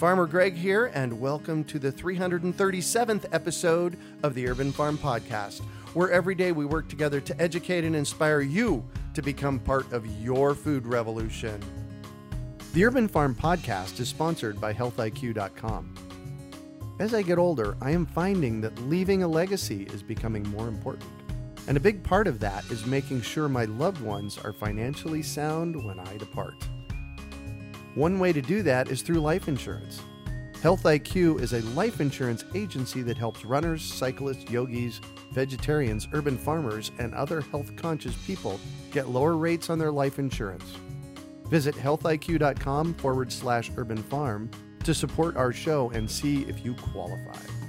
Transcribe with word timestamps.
Farmer 0.00 0.26
Greg 0.26 0.54
here, 0.54 0.86
and 0.94 1.20
welcome 1.20 1.62
to 1.64 1.78
the 1.78 1.92
337th 1.92 3.26
episode 3.32 3.98
of 4.22 4.34
the 4.34 4.48
Urban 4.48 4.72
Farm 4.72 4.96
Podcast, 4.96 5.60
where 5.92 6.10
every 6.10 6.34
day 6.34 6.52
we 6.52 6.64
work 6.64 6.88
together 6.88 7.20
to 7.20 7.38
educate 7.38 7.84
and 7.84 7.94
inspire 7.94 8.40
you 8.40 8.82
to 9.12 9.20
become 9.20 9.58
part 9.58 9.92
of 9.92 10.06
your 10.22 10.54
food 10.54 10.86
revolution. 10.86 11.62
The 12.72 12.86
Urban 12.86 13.08
Farm 13.08 13.34
Podcast 13.34 14.00
is 14.00 14.08
sponsored 14.08 14.58
by 14.58 14.72
HealthIQ.com. 14.72 15.94
As 16.98 17.12
I 17.12 17.20
get 17.20 17.36
older, 17.36 17.76
I 17.82 17.90
am 17.90 18.06
finding 18.06 18.62
that 18.62 18.78
leaving 18.88 19.22
a 19.22 19.28
legacy 19.28 19.82
is 19.92 20.02
becoming 20.02 20.48
more 20.48 20.68
important. 20.68 21.10
And 21.68 21.76
a 21.76 21.80
big 21.80 22.02
part 22.02 22.26
of 22.26 22.40
that 22.40 22.64
is 22.70 22.86
making 22.86 23.20
sure 23.20 23.50
my 23.50 23.66
loved 23.66 24.00
ones 24.00 24.38
are 24.38 24.54
financially 24.54 25.22
sound 25.22 25.84
when 25.84 26.00
I 26.00 26.16
depart. 26.16 26.66
One 27.94 28.18
way 28.18 28.32
to 28.32 28.40
do 28.40 28.62
that 28.62 28.88
is 28.88 29.02
through 29.02 29.20
life 29.20 29.48
insurance. 29.48 30.00
Health 30.62 30.82
IQ 30.82 31.40
is 31.40 31.54
a 31.54 31.62
life 31.70 32.00
insurance 32.00 32.44
agency 32.54 33.02
that 33.02 33.16
helps 33.16 33.44
runners, 33.44 33.82
cyclists, 33.82 34.50
yogis, 34.50 35.00
vegetarians, 35.32 36.06
urban 36.12 36.36
farmers, 36.36 36.92
and 36.98 37.14
other 37.14 37.40
health 37.40 37.74
conscious 37.76 38.14
people 38.26 38.60
get 38.92 39.08
lower 39.08 39.36
rates 39.36 39.70
on 39.70 39.78
their 39.78 39.90
life 39.90 40.18
insurance. 40.18 40.76
Visit 41.46 41.74
healthiq.com 41.74 42.94
forward 42.94 43.32
slash 43.32 43.70
urban 43.76 44.02
farm 44.02 44.50
to 44.84 44.94
support 44.94 45.36
our 45.36 45.52
show 45.52 45.90
and 45.90 46.08
see 46.08 46.42
if 46.42 46.64
you 46.64 46.74
qualify. 46.74 47.59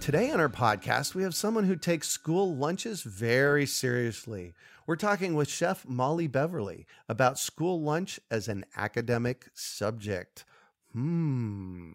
Today 0.00 0.30
on 0.30 0.40
our 0.40 0.48
podcast, 0.48 1.14
we 1.14 1.24
have 1.24 1.34
someone 1.34 1.64
who 1.64 1.76
takes 1.76 2.08
school 2.08 2.56
lunches 2.56 3.02
very 3.02 3.66
seriously. 3.66 4.54
We're 4.86 4.96
talking 4.96 5.34
with 5.34 5.50
Chef 5.50 5.86
Molly 5.86 6.26
Beverly 6.26 6.86
about 7.06 7.38
school 7.38 7.82
lunch 7.82 8.18
as 8.30 8.48
an 8.48 8.64
academic 8.78 9.48
subject. 9.52 10.46
Hmm. 10.94 11.92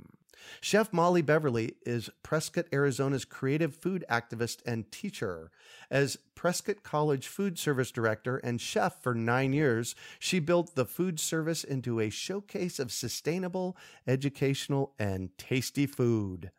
Chef 0.61 0.93
Molly 0.93 1.23
Beverly 1.23 1.77
is 1.83 2.11
Prescott, 2.21 2.67
Arizona's 2.71 3.25
creative 3.25 3.75
food 3.75 4.05
activist 4.07 4.59
and 4.67 4.91
teacher. 4.91 5.49
As 5.89 6.19
Prescott 6.35 6.83
College 6.83 7.27
Food 7.27 7.57
Service 7.57 7.91
Director 7.91 8.37
and 8.37 8.61
chef 8.61 9.01
for 9.01 9.15
nine 9.15 9.51
years, 9.51 9.95
she 10.19 10.37
built 10.37 10.75
the 10.75 10.85
food 10.85 11.19
service 11.19 11.63
into 11.63 11.99
a 11.99 12.11
showcase 12.11 12.77
of 12.77 12.91
sustainable, 12.91 13.75
educational, 14.07 14.93
and 14.99 15.35
tasty 15.39 15.87
food. 15.87 16.51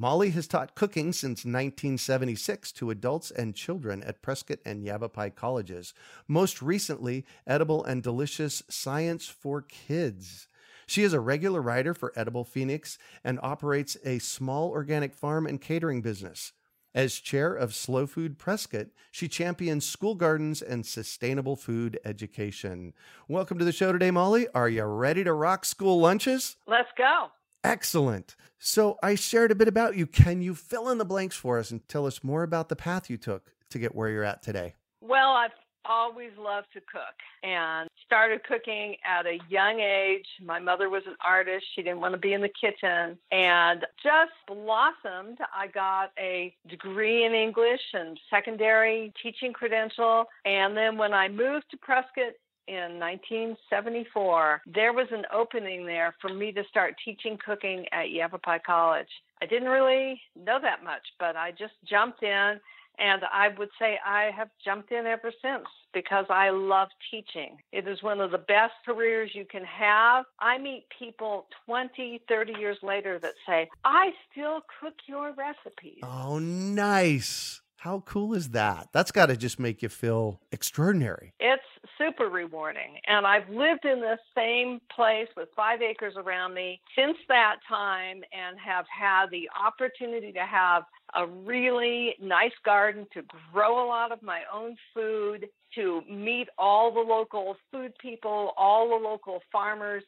Molly 0.00 0.30
has 0.30 0.46
taught 0.46 0.74
cooking 0.74 1.12
since 1.12 1.44
1976 1.44 2.72
to 2.72 2.88
adults 2.88 3.30
and 3.30 3.54
children 3.54 4.02
at 4.02 4.22
Prescott 4.22 4.58
and 4.64 4.82
Yavapai 4.82 5.28
colleges, 5.28 5.92
most 6.26 6.62
recently, 6.62 7.26
Edible 7.46 7.84
and 7.84 8.02
Delicious 8.02 8.62
Science 8.70 9.26
for 9.26 9.60
Kids. 9.60 10.48
She 10.86 11.02
is 11.02 11.12
a 11.12 11.20
regular 11.20 11.60
writer 11.60 11.92
for 11.92 12.14
Edible 12.16 12.44
Phoenix 12.44 12.96
and 13.22 13.38
operates 13.42 13.98
a 14.02 14.20
small 14.20 14.70
organic 14.70 15.12
farm 15.12 15.46
and 15.46 15.60
catering 15.60 16.00
business. 16.00 16.52
As 16.94 17.16
chair 17.16 17.52
of 17.52 17.74
Slow 17.74 18.06
Food 18.06 18.38
Prescott, 18.38 18.86
she 19.10 19.28
champions 19.28 19.84
school 19.84 20.14
gardens 20.14 20.62
and 20.62 20.86
sustainable 20.86 21.56
food 21.56 22.00
education. 22.06 22.94
Welcome 23.28 23.58
to 23.58 23.66
the 23.66 23.70
show 23.70 23.92
today, 23.92 24.10
Molly. 24.10 24.48
Are 24.54 24.70
you 24.70 24.84
ready 24.84 25.24
to 25.24 25.34
rock 25.34 25.66
school 25.66 26.00
lunches? 26.00 26.56
Let's 26.66 26.88
go. 26.96 27.26
Excellent. 27.62 28.36
So 28.58 28.98
I 29.02 29.14
shared 29.14 29.50
a 29.50 29.54
bit 29.54 29.68
about 29.68 29.96
you. 29.96 30.06
Can 30.06 30.42
you 30.42 30.54
fill 30.54 30.88
in 30.90 30.98
the 30.98 31.04
blanks 31.04 31.36
for 31.36 31.58
us 31.58 31.70
and 31.70 31.86
tell 31.88 32.06
us 32.06 32.22
more 32.22 32.42
about 32.42 32.68
the 32.68 32.76
path 32.76 33.10
you 33.10 33.16
took 33.16 33.52
to 33.70 33.78
get 33.78 33.94
where 33.94 34.08
you're 34.08 34.24
at 34.24 34.42
today? 34.42 34.74
Well, 35.00 35.30
I've 35.30 35.50
always 35.84 36.30
loved 36.38 36.66
to 36.74 36.80
cook 36.80 37.16
and 37.42 37.88
started 38.04 38.44
cooking 38.44 38.96
at 39.04 39.26
a 39.26 39.38
young 39.48 39.80
age. 39.80 40.26
My 40.42 40.58
mother 40.58 40.90
was 40.90 41.02
an 41.06 41.16
artist. 41.26 41.64
She 41.74 41.82
didn't 41.82 42.00
want 42.00 42.12
to 42.12 42.18
be 42.18 42.32
in 42.32 42.42
the 42.42 42.50
kitchen 42.60 43.18
and 43.32 43.86
just 44.02 44.32
blossomed. 44.46 45.38
I 45.54 45.66
got 45.68 46.12
a 46.18 46.54
degree 46.68 47.24
in 47.24 47.32
English 47.32 47.80
and 47.94 48.18
secondary 48.28 49.12
teaching 49.22 49.52
credential. 49.52 50.26
And 50.44 50.76
then 50.76 50.98
when 50.98 51.14
I 51.14 51.28
moved 51.28 51.66
to 51.70 51.76
Prescott 51.78 52.34
in 52.70 53.00
1974, 53.00 54.62
there 54.72 54.92
was 54.92 55.08
an 55.10 55.24
opening 55.34 55.84
there 55.84 56.14
for 56.20 56.32
me 56.32 56.52
to 56.52 56.62
start 56.70 56.94
teaching 57.04 57.36
cooking 57.44 57.84
at 57.90 58.10
Yavapai 58.10 58.60
College. 58.64 59.08
I 59.42 59.46
didn't 59.46 59.68
really 59.68 60.20
know 60.36 60.58
that 60.62 60.84
much, 60.84 61.02
but 61.18 61.34
I 61.34 61.50
just 61.50 61.74
jumped 61.88 62.22
in. 62.22 62.60
And 62.98 63.22
I 63.32 63.48
would 63.58 63.70
say 63.78 63.98
I 64.06 64.30
have 64.36 64.50
jumped 64.62 64.92
in 64.92 65.06
ever 65.06 65.32
since 65.42 65.64
because 65.94 66.26
I 66.28 66.50
love 66.50 66.88
teaching. 67.10 67.56
It 67.72 67.88
is 67.88 68.02
one 68.02 68.20
of 68.20 68.30
the 68.30 68.38
best 68.38 68.74
careers 68.84 69.30
you 69.32 69.46
can 69.46 69.64
have. 69.64 70.26
I 70.38 70.58
meet 70.58 70.84
people 70.96 71.46
20, 71.64 72.20
30 72.28 72.52
years 72.58 72.76
later 72.82 73.18
that 73.18 73.32
say, 73.46 73.70
I 73.84 74.10
still 74.30 74.60
cook 74.80 74.94
your 75.06 75.32
recipes. 75.32 76.00
Oh, 76.02 76.38
nice. 76.38 77.62
How 77.80 78.00
cool 78.00 78.34
is 78.34 78.50
that? 78.50 78.88
That's 78.92 79.10
got 79.10 79.26
to 79.26 79.38
just 79.38 79.58
make 79.58 79.80
you 79.80 79.88
feel 79.88 80.38
extraordinary. 80.52 81.32
It's 81.40 81.62
super 81.96 82.28
rewarding. 82.28 82.98
And 83.06 83.26
I've 83.26 83.48
lived 83.48 83.86
in 83.86 84.00
the 84.00 84.18
same 84.36 84.82
place 84.94 85.28
with 85.34 85.48
five 85.56 85.80
acres 85.80 86.12
around 86.18 86.52
me 86.52 86.82
since 86.94 87.16
that 87.28 87.56
time 87.66 88.20
and 88.34 88.58
have 88.60 88.84
had 88.94 89.30
the 89.30 89.48
opportunity 89.58 90.30
to 90.30 90.44
have 90.44 90.82
a 91.14 91.26
really 91.26 92.16
nice 92.20 92.52
garden 92.66 93.06
to 93.14 93.22
grow 93.50 93.82
a 93.82 93.88
lot 93.88 94.12
of 94.12 94.22
my 94.22 94.42
own 94.52 94.76
food, 94.92 95.48
to 95.76 96.02
meet 96.06 96.48
all 96.58 96.92
the 96.92 97.00
local 97.00 97.56
food 97.72 97.94
people, 97.98 98.52
all 98.58 98.90
the 98.90 99.08
local 99.08 99.40
farmers, 99.50 100.02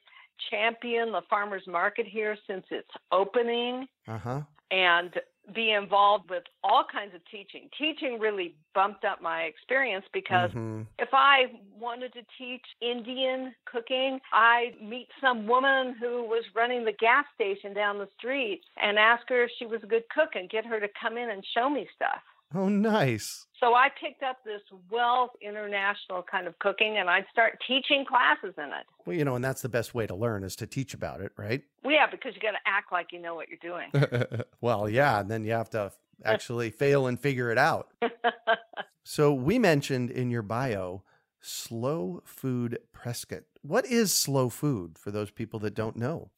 champion 0.50 1.10
the 1.10 1.22
farmers 1.30 1.62
market 1.66 2.06
here 2.06 2.36
since 2.46 2.66
its 2.70 2.90
opening. 3.10 3.86
Uh-huh. 4.06 4.42
And 4.70 5.14
be 5.54 5.72
involved 5.72 6.30
with 6.30 6.44
all 6.62 6.84
kinds 6.90 7.14
of 7.14 7.20
teaching. 7.30 7.68
Teaching 7.78 8.18
really 8.20 8.54
bumped 8.74 9.04
up 9.04 9.20
my 9.20 9.42
experience 9.42 10.04
because 10.12 10.50
mm-hmm. 10.50 10.82
if 10.98 11.08
I 11.12 11.46
wanted 11.78 12.12
to 12.14 12.20
teach 12.38 12.64
Indian 12.80 13.54
cooking, 13.64 14.20
I'd 14.32 14.72
meet 14.80 15.08
some 15.20 15.46
woman 15.46 15.94
who 16.00 16.22
was 16.22 16.44
running 16.54 16.84
the 16.84 16.92
gas 16.92 17.24
station 17.34 17.74
down 17.74 17.98
the 17.98 18.08
street 18.18 18.62
and 18.80 18.98
ask 18.98 19.28
her 19.28 19.44
if 19.44 19.50
she 19.58 19.66
was 19.66 19.80
a 19.82 19.86
good 19.86 20.04
cook 20.14 20.30
and 20.34 20.48
get 20.48 20.64
her 20.64 20.80
to 20.80 20.88
come 21.00 21.16
in 21.16 21.30
and 21.30 21.44
show 21.54 21.68
me 21.68 21.86
stuff. 21.94 22.22
Oh, 22.54 22.68
nice. 22.68 23.46
So 23.58 23.74
I 23.74 23.88
picked 24.00 24.22
up 24.22 24.38
this 24.44 24.60
wealth 24.90 25.30
international 25.40 26.24
kind 26.28 26.46
of 26.46 26.58
cooking 26.58 26.96
and 26.98 27.08
I'd 27.08 27.24
start 27.30 27.58
teaching 27.66 28.04
classes 28.04 28.54
in 28.58 28.64
it. 28.64 28.86
Well, 29.06 29.16
you 29.16 29.24
know, 29.24 29.36
and 29.36 29.44
that's 29.44 29.62
the 29.62 29.68
best 29.68 29.94
way 29.94 30.06
to 30.06 30.14
learn 30.14 30.42
is 30.42 30.56
to 30.56 30.66
teach 30.66 30.94
about 30.94 31.20
it, 31.20 31.32
right? 31.36 31.62
Well, 31.84 31.94
yeah, 31.94 32.06
because 32.10 32.34
you 32.34 32.40
got 32.40 32.52
to 32.52 32.58
act 32.66 32.90
like 32.90 33.12
you 33.12 33.20
know 33.20 33.34
what 33.34 33.46
you're 33.48 33.58
doing. 33.62 34.42
well, 34.60 34.88
yeah, 34.88 35.20
and 35.20 35.30
then 35.30 35.44
you 35.44 35.52
have 35.52 35.70
to 35.70 35.92
actually 36.24 36.70
fail 36.70 37.06
and 37.06 37.18
figure 37.18 37.50
it 37.50 37.58
out. 37.58 37.88
so 39.04 39.32
we 39.32 39.58
mentioned 39.58 40.10
in 40.10 40.30
your 40.30 40.42
bio 40.42 41.02
Slow 41.40 42.22
Food 42.24 42.78
Prescott. 42.92 43.42
What 43.62 43.86
is 43.86 44.12
Slow 44.12 44.48
Food 44.48 44.98
for 44.98 45.10
those 45.10 45.30
people 45.30 45.58
that 45.60 45.74
don't 45.74 45.96
know? 45.96 46.30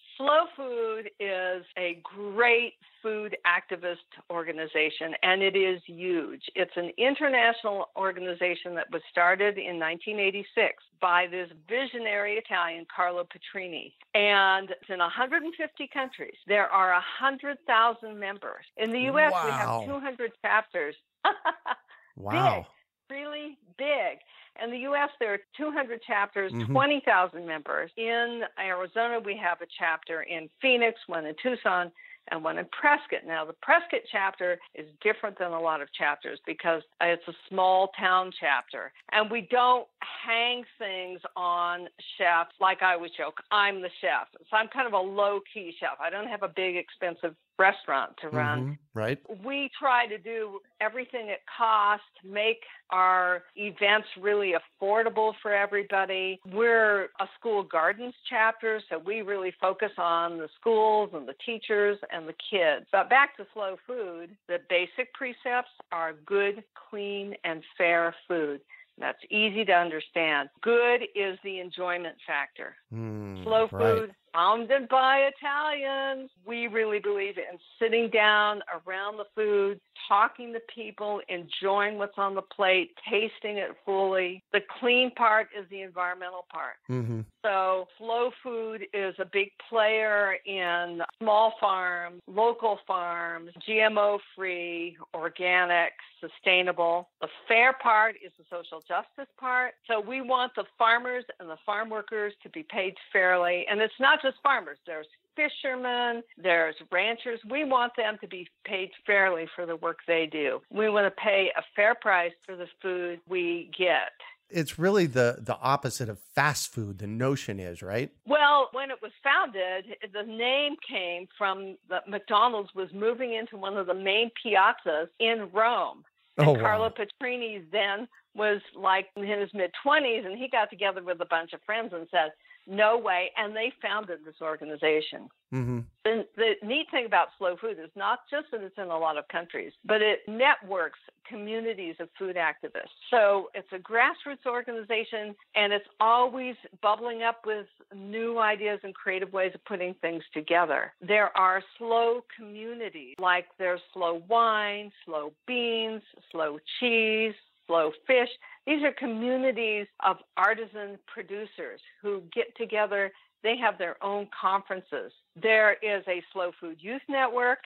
Food 0.56 1.10
is 1.18 1.64
a 1.76 2.00
great 2.02 2.74
food 3.02 3.36
activist 3.46 3.96
organization, 4.30 5.14
and 5.22 5.42
it 5.42 5.56
is 5.56 5.80
huge. 5.86 6.42
It's 6.54 6.76
an 6.76 6.90
international 6.96 7.88
organization 7.96 8.74
that 8.76 8.90
was 8.92 9.02
started 9.10 9.58
in 9.58 9.78
1986 9.78 10.82
by 11.00 11.26
this 11.30 11.48
visionary 11.68 12.34
Italian, 12.34 12.86
Carlo 12.94 13.24
Petrini. 13.24 13.92
And 14.14 14.70
it's 14.70 14.88
in 14.88 14.98
150 14.98 15.90
countries. 15.92 16.36
There 16.46 16.66
are 16.66 16.92
100,000 16.92 18.18
members. 18.18 18.64
In 18.76 18.90
the 18.90 19.00
U.S., 19.00 19.32
wow. 19.32 19.44
we 19.44 19.50
have 19.50 20.00
200 20.00 20.32
chapters. 20.42 20.94
wow. 22.16 22.58
Big, 22.58 22.66
really 23.10 23.58
big. 23.78 24.18
In 24.62 24.70
the 24.70 24.78
U.S., 24.78 25.10
there 25.18 25.34
are 25.34 25.40
200 25.56 26.00
chapters, 26.02 26.52
Mhm. 26.52 26.66
20,000 26.66 27.44
members. 27.46 27.90
In 27.96 28.46
Arizona, 28.58 29.18
we 29.18 29.36
have 29.36 29.60
a 29.62 29.66
chapter 29.66 30.22
in 30.22 30.48
Phoenix, 30.60 31.00
one 31.08 31.26
in 31.26 31.34
Tucson, 31.42 31.90
and 32.28 32.42
one 32.42 32.56
in 32.56 32.66
Prescott. 32.66 33.24
Now, 33.24 33.44
the 33.44 33.52
Prescott 33.54 34.00
chapter 34.10 34.58
is 34.74 34.88
different 35.02 35.36
than 35.38 35.52
a 35.52 35.60
lot 35.60 35.82
of 35.82 35.92
chapters 35.92 36.40
because 36.46 36.82
it's 37.00 37.26
a 37.28 37.34
small 37.48 37.88
town 37.98 38.32
chapter. 38.40 38.92
And 39.12 39.30
we 39.30 39.42
don't 39.42 39.86
hang 40.00 40.64
things 40.78 41.20
on 41.36 41.88
chefs 42.16 42.54
like 42.60 42.82
I 42.82 42.96
would 42.96 43.10
joke, 43.14 43.42
I'm 43.50 43.82
the 43.82 43.90
chef. 44.00 44.28
So 44.48 44.56
I'm 44.56 44.68
kind 44.68 44.86
of 44.86 44.94
a 44.94 44.98
low 44.98 45.40
key 45.52 45.74
chef. 45.78 45.98
I 46.00 46.08
don't 46.10 46.28
have 46.28 46.42
a 46.42 46.48
big, 46.48 46.76
expensive 46.76 47.34
restaurant 47.58 48.16
to 48.18 48.28
run 48.28 48.60
Mhm, 48.64 48.78
Right? 48.94 49.18
we 49.42 49.70
try 49.78 50.06
to 50.06 50.18
do 50.18 50.60
everything 50.80 51.30
at 51.30 51.40
cost, 51.46 52.02
make 52.22 52.64
our 52.90 53.44
events 53.56 54.08
really 54.16 54.54
affordable 54.54 55.34
for 55.42 55.52
everybody. 55.52 56.40
We're 56.46 57.04
a 57.20 57.28
school 57.38 57.62
gardens 57.62 58.14
chapter, 58.28 58.80
so 58.88 58.98
we 58.98 59.22
really 59.22 59.52
focus 59.60 59.92
on 59.98 60.38
the 60.38 60.48
schools 60.60 61.10
and 61.14 61.26
the 61.26 61.34
teachers 61.44 61.98
and 62.10 62.28
the 62.28 62.34
kids. 62.50 62.86
But 62.92 63.08
back 63.10 63.36
to 63.36 63.46
slow 63.52 63.76
food, 63.86 64.36
the 64.46 64.60
basic 64.68 65.12
precepts 65.14 65.72
are 65.90 66.12
good, 66.12 66.64
clean, 66.74 67.36
and 67.44 67.64
fair 67.76 68.14
food. 68.28 68.60
That's 68.98 69.18
easy 69.28 69.64
to 69.64 69.72
understand. 69.72 70.50
Good 70.60 71.02
is 71.14 71.38
the 71.42 71.58
enjoyment 71.58 72.16
factor. 72.26 72.76
Mm, 72.92 73.42
Slow 73.42 73.68
right. 73.72 74.10
Founded 74.34 74.88
by 74.88 75.30
Italians. 75.36 76.30
We 76.46 76.66
really 76.66 76.98
believe 76.98 77.38
in 77.38 77.58
sitting 77.78 78.10
down 78.10 78.62
around 78.86 79.16
the 79.16 79.24
food, 79.34 79.80
talking 80.08 80.52
to 80.52 80.60
people, 80.74 81.20
enjoying 81.28 81.98
what's 81.98 82.18
on 82.18 82.34
the 82.34 82.42
plate, 82.42 82.90
tasting 83.08 83.58
it 83.58 83.70
fully. 83.84 84.42
The 84.52 84.60
clean 84.80 85.10
part 85.12 85.48
is 85.58 85.66
the 85.70 85.82
environmental 85.82 86.46
part. 86.52 86.76
hmm 86.86 87.20
So, 87.42 87.86
slow 87.98 88.30
food 88.42 88.86
is 88.92 89.14
a 89.18 89.24
big 89.24 89.50
player 89.68 90.36
in 90.46 91.00
small 91.22 91.54
farms, 91.60 92.20
local 92.26 92.78
farms, 92.86 93.50
GMO 93.68 94.18
free, 94.34 94.96
organic, 95.14 95.92
sustainable. 96.20 97.08
The 97.20 97.28
fair 97.46 97.74
part 97.74 98.16
is 98.24 98.32
the 98.38 98.44
social 98.50 98.80
justice 98.80 99.32
part. 99.38 99.74
So, 99.88 100.00
we 100.00 100.20
want 100.20 100.52
the 100.56 100.64
farmers 100.78 101.24
and 101.38 101.48
the 101.48 101.58
farm 101.64 101.88
workers 101.88 102.32
to 102.42 102.48
be 102.50 102.64
paid 102.68 102.94
fairly. 103.12 103.66
And 103.70 103.80
it's 103.80 103.94
not 104.00 104.20
just 104.24 104.36
farmers, 104.42 104.78
there's 104.86 105.06
fishermen, 105.36 106.22
there's 106.38 106.74
ranchers. 106.90 107.40
We 107.48 107.64
want 107.64 107.92
them 107.96 108.18
to 108.20 108.26
be 108.28 108.48
paid 108.64 108.90
fairly 109.06 109.46
for 109.54 109.66
the 109.66 109.76
work 109.76 109.98
they 110.06 110.26
do. 110.30 110.60
We 110.70 110.88
want 110.88 111.06
to 111.06 111.10
pay 111.22 111.50
a 111.56 111.62
fair 111.76 111.94
price 111.94 112.32
for 112.46 112.56
the 112.56 112.66
food 112.82 113.20
we 113.28 113.70
get. 113.76 114.12
It's 114.50 114.78
really 114.78 115.06
the 115.06 115.38
the 115.40 115.56
opposite 115.58 116.08
of 116.08 116.18
fast 116.34 116.72
food. 116.72 116.98
The 116.98 117.06
notion 117.06 117.58
is 117.58 117.82
right. 117.82 118.10
Well, 118.26 118.68
when 118.72 118.90
it 118.90 118.98
was 119.02 119.10
founded, 119.22 119.96
the 120.12 120.22
name 120.22 120.76
came 120.88 121.26
from 121.36 121.76
the 121.88 122.00
McDonald's 122.06 122.74
was 122.74 122.92
moving 122.92 123.32
into 123.34 123.56
one 123.56 123.76
of 123.76 123.86
the 123.86 123.94
main 123.94 124.30
piazzas 124.44 125.08
in 125.18 125.48
Rome. 125.52 126.04
Oh, 126.38 126.42
and 126.42 126.48
Oh, 126.48 126.60
Carlo 126.60 126.84
wow. 126.88 126.94
Petrini 127.22 127.64
then 127.72 128.06
was 128.34 128.60
like 128.76 129.06
in 129.16 129.22
his 129.24 129.48
mid 129.54 129.70
20s, 129.84 130.26
and 130.26 130.36
he 130.38 130.48
got 130.48 130.68
together 130.70 131.02
with 131.02 131.20
a 131.20 131.26
bunch 131.26 131.52
of 131.52 131.60
friends 131.62 131.92
and 131.92 132.06
said, 132.10 132.30
No 132.66 132.98
way. 132.98 133.30
And 133.36 133.54
they 133.54 133.72
founded 133.82 134.20
this 134.24 134.36
organization. 134.40 135.28
hmm 135.50 135.80
The, 136.04 136.26
the 136.36 136.52
neat 136.66 136.86
thing 136.90 137.06
about 137.06 137.28
slow 137.38 137.56
food 137.56 137.78
is 137.82 137.90
not 137.96 138.20
just 138.30 138.46
that 138.52 138.62
it's 138.62 138.76
in 138.78 138.84
a 138.84 138.98
lot 138.98 139.16
of 139.18 139.26
countries, 139.28 139.72
but 139.84 140.00
it 140.02 140.20
networks 140.28 140.98
communities 141.28 141.96
of 142.00 142.08
food 142.18 142.36
activists. 142.36 142.94
So 143.10 143.48
it's 143.54 143.68
a 143.72 143.78
grassroots 143.78 144.46
organization 144.46 145.34
and 145.54 145.72
it's 145.72 145.86
always 146.00 146.54
bubbling 146.82 147.22
up 147.22 147.40
with 147.46 147.66
new 147.94 148.38
ideas 148.38 148.80
and 148.82 148.94
creative 148.94 149.32
ways 149.32 149.52
of 149.54 149.64
putting 149.64 149.94
things 150.00 150.22
together. 150.32 150.92
There 151.00 151.36
are 151.36 151.62
slow 151.78 152.24
communities 152.36 153.14
like 153.18 153.46
there's 153.58 153.80
slow 153.92 154.22
wine, 154.28 154.92
slow 155.04 155.32
beans, 155.46 156.02
slow 156.30 156.58
cheese, 156.80 157.34
slow 157.66 157.92
fish. 158.06 158.28
These 158.66 158.82
are 158.82 158.92
communities 158.92 159.86
of 160.04 160.16
artisan 160.36 160.98
producers 161.06 161.80
who 162.00 162.22
get 162.32 162.56
together 162.56 163.12
they 163.44 163.56
have 163.58 163.76
their 163.78 164.02
own 164.02 164.26
conferences. 164.40 165.12
There 165.40 165.74
is 165.74 166.02
a 166.08 166.22
Slow 166.32 166.50
Food 166.58 166.78
Youth 166.80 167.02
Network, 167.08 167.58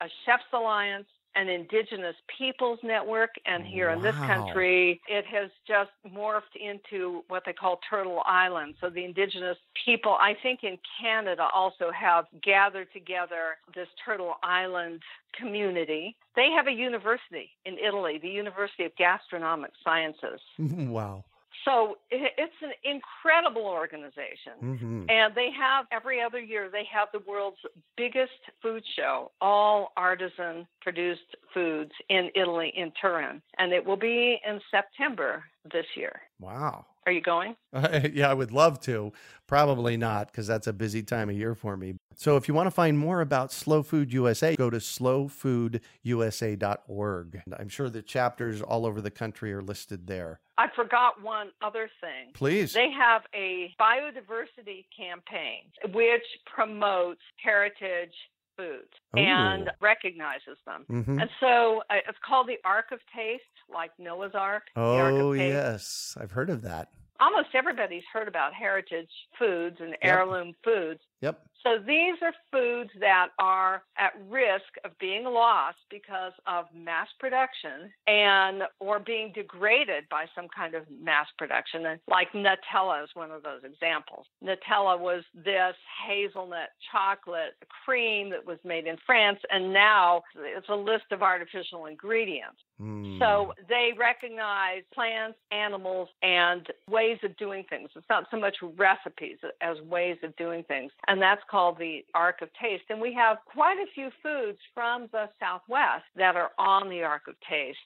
a 0.00 0.06
Chefs 0.24 0.44
Alliance, 0.52 1.08
an 1.36 1.48
Indigenous 1.48 2.14
Peoples 2.38 2.78
Network, 2.82 3.30
and 3.46 3.64
here 3.64 3.90
in 3.90 4.02
this 4.02 4.14
country, 4.16 5.00
it 5.08 5.24
has 5.26 5.50
just 5.66 5.90
morphed 6.08 6.54
into 6.60 7.22
what 7.28 7.42
they 7.44 7.52
call 7.52 7.80
Turtle 7.88 8.22
Island. 8.24 8.74
So 8.80 8.88
the 8.88 9.04
Indigenous 9.04 9.56
people, 9.84 10.16
I 10.20 10.34
think 10.42 10.60
in 10.62 10.78
Canada, 11.00 11.48
also 11.54 11.90
have 11.90 12.26
gathered 12.42 12.92
together 12.92 13.58
this 13.74 13.88
Turtle 14.04 14.34
Island 14.42 15.02
community. 15.38 16.16
They 16.36 16.50
have 16.56 16.66
a 16.66 16.72
university 16.72 17.50
in 17.64 17.78
Italy, 17.78 18.18
the 18.22 18.28
University 18.28 18.84
of 18.84 18.92
Gastronomic 18.96 19.72
Sciences. 19.82 20.40
wow. 20.58 21.24
So 21.64 21.96
it's 22.10 22.52
an 22.62 22.72
incredible 22.84 23.66
organization. 23.66 24.52
hmm 24.60 25.04
And 25.08 25.34
they 25.34 25.50
have 25.58 25.86
every 25.92 26.20
other 26.20 26.40
year, 26.40 26.68
they 26.70 26.84
have 26.92 27.08
the 27.12 27.20
world's 27.20 27.58
biggest 27.96 28.32
food 28.62 28.82
show, 28.96 29.30
all 29.40 29.92
artisan 29.96 30.66
produced 30.82 31.36
foods 31.52 31.92
in 32.08 32.30
Italy, 32.34 32.72
in 32.76 32.92
Turin. 33.00 33.40
And 33.58 33.72
it 33.72 33.84
will 33.84 33.96
be 33.96 34.40
in 34.46 34.60
September 34.70 35.44
this 35.72 35.86
year. 35.96 36.20
Wow. 36.40 36.84
Are 37.06 37.12
you 37.12 37.20
going? 37.20 37.54
yeah, 38.12 38.30
I 38.30 38.34
would 38.34 38.52
love 38.52 38.80
to. 38.82 39.12
Probably 39.46 39.96
not 39.96 40.28
because 40.28 40.46
that's 40.46 40.66
a 40.66 40.72
busy 40.72 41.02
time 41.02 41.28
of 41.28 41.36
year 41.36 41.54
for 41.54 41.76
me. 41.76 41.94
So 42.16 42.36
if 42.36 42.48
you 42.48 42.54
want 42.54 42.66
to 42.66 42.70
find 42.70 42.98
more 42.98 43.20
about 43.20 43.52
Slow 43.52 43.82
Food 43.82 44.12
USA, 44.12 44.56
go 44.56 44.70
to 44.70 44.78
slowfoodusa.org. 44.78 47.42
I'm 47.58 47.68
sure 47.68 47.90
the 47.90 48.02
chapters 48.02 48.62
all 48.62 48.86
over 48.86 49.00
the 49.00 49.10
country 49.10 49.52
are 49.52 49.62
listed 49.62 50.06
there. 50.06 50.40
I 50.56 50.68
forgot 50.74 51.20
one 51.22 51.50
other 51.62 51.90
thing. 52.00 52.30
Please. 52.32 52.72
They 52.72 52.90
have 52.90 53.22
a 53.34 53.74
biodiversity 53.80 54.86
campaign 54.96 55.64
which 55.92 56.22
promotes 56.54 57.20
heritage 57.42 58.14
foods 58.56 58.88
and 59.16 59.68
recognizes 59.80 60.56
them. 60.64 60.84
Mhm. 60.88 61.20
And 61.20 61.28
so 61.40 61.82
uh, 61.90 61.96
it's 62.08 62.18
called 62.24 62.46
the 62.46 62.58
Ark 62.64 62.92
of 62.92 63.00
Taste, 63.14 63.42
like 63.68 63.90
Noah's 63.98 64.34
Ark. 64.34 64.62
the 64.76 64.80
Ark 64.80 65.12
Oh, 65.14 65.32
yes. 65.32 66.16
I've 66.20 66.30
heard 66.30 66.50
of 66.50 66.62
that. 66.62 66.90
Almost 67.24 67.54
everybody's 67.54 68.02
heard 68.12 68.28
about 68.28 68.52
heritage 68.52 69.08
foods 69.38 69.76
and 69.80 69.96
heirloom 70.02 70.52
foods. 70.62 71.00
Yep. 71.24 71.40
So 71.64 71.78
these 71.78 72.16
are 72.20 72.34
foods 72.52 72.90
that 73.00 73.28
are 73.38 73.82
at 73.96 74.12
risk 74.28 74.68
of 74.84 74.90
being 74.98 75.24
lost 75.24 75.78
because 75.90 76.32
of 76.46 76.66
mass 76.74 77.08
production 77.18 77.90
and 78.06 78.64
or 78.80 79.00
being 79.00 79.32
degraded 79.34 80.04
by 80.10 80.26
some 80.34 80.46
kind 80.54 80.74
of 80.74 80.82
mass 81.02 81.26
production. 81.38 81.86
And 81.86 82.00
like 82.06 82.30
Nutella 82.32 83.02
is 83.04 83.10
one 83.14 83.30
of 83.30 83.42
those 83.42 83.62
examples. 83.64 84.26
Nutella 84.44 85.00
was 85.00 85.24
this 85.34 85.74
hazelnut 86.06 86.68
chocolate 86.92 87.54
cream 87.86 88.28
that 88.28 88.44
was 88.44 88.58
made 88.62 88.86
in 88.86 88.96
France 89.06 89.38
and 89.50 89.72
now 89.72 90.20
it's 90.36 90.68
a 90.68 90.76
list 90.76 91.04
of 91.12 91.22
artificial 91.22 91.86
ingredients. 91.86 92.60
Mm. 92.80 93.18
So 93.18 93.54
they 93.68 93.90
recognize 93.98 94.82
plants, 94.92 95.38
animals, 95.52 96.08
and 96.22 96.66
ways 96.90 97.18
of 97.22 97.36
doing 97.36 97.64
things. 97.70 97.88
It's 97.94 98.06
not 98.10 98.24
so 98.30 98.38
much 98.38 98.56
recipes 98.76 99.38
as 99.62 99.80
ways 99.82 100.16
of 100.22 100.34
doing 100.36 100.64
things. 100.64 100.90
And 101.06 101.13
that's 101.20 101.42
called 101.50 101.78
the 101.78 102.04
Ark 102.14 102.40
of 102.42 102.48
Taste. 102.60 102.84
And 102.90 103.00
we 103.00 103.12
have 103.14 103.38
quite 103.46 103.78
a 103.78 103.90
few 103.94 104.10
foods 104.22 104.58
from 104.72 105.08
the 105.12 105.28
Southwest 105.40 106.04
that 106.16 106.36
are 106.36 106.50
on 106.58 106.88
the 106.88 107.02
Ark 107.02 107.22
of 107.28 107.34
Taste. 107.48 107.78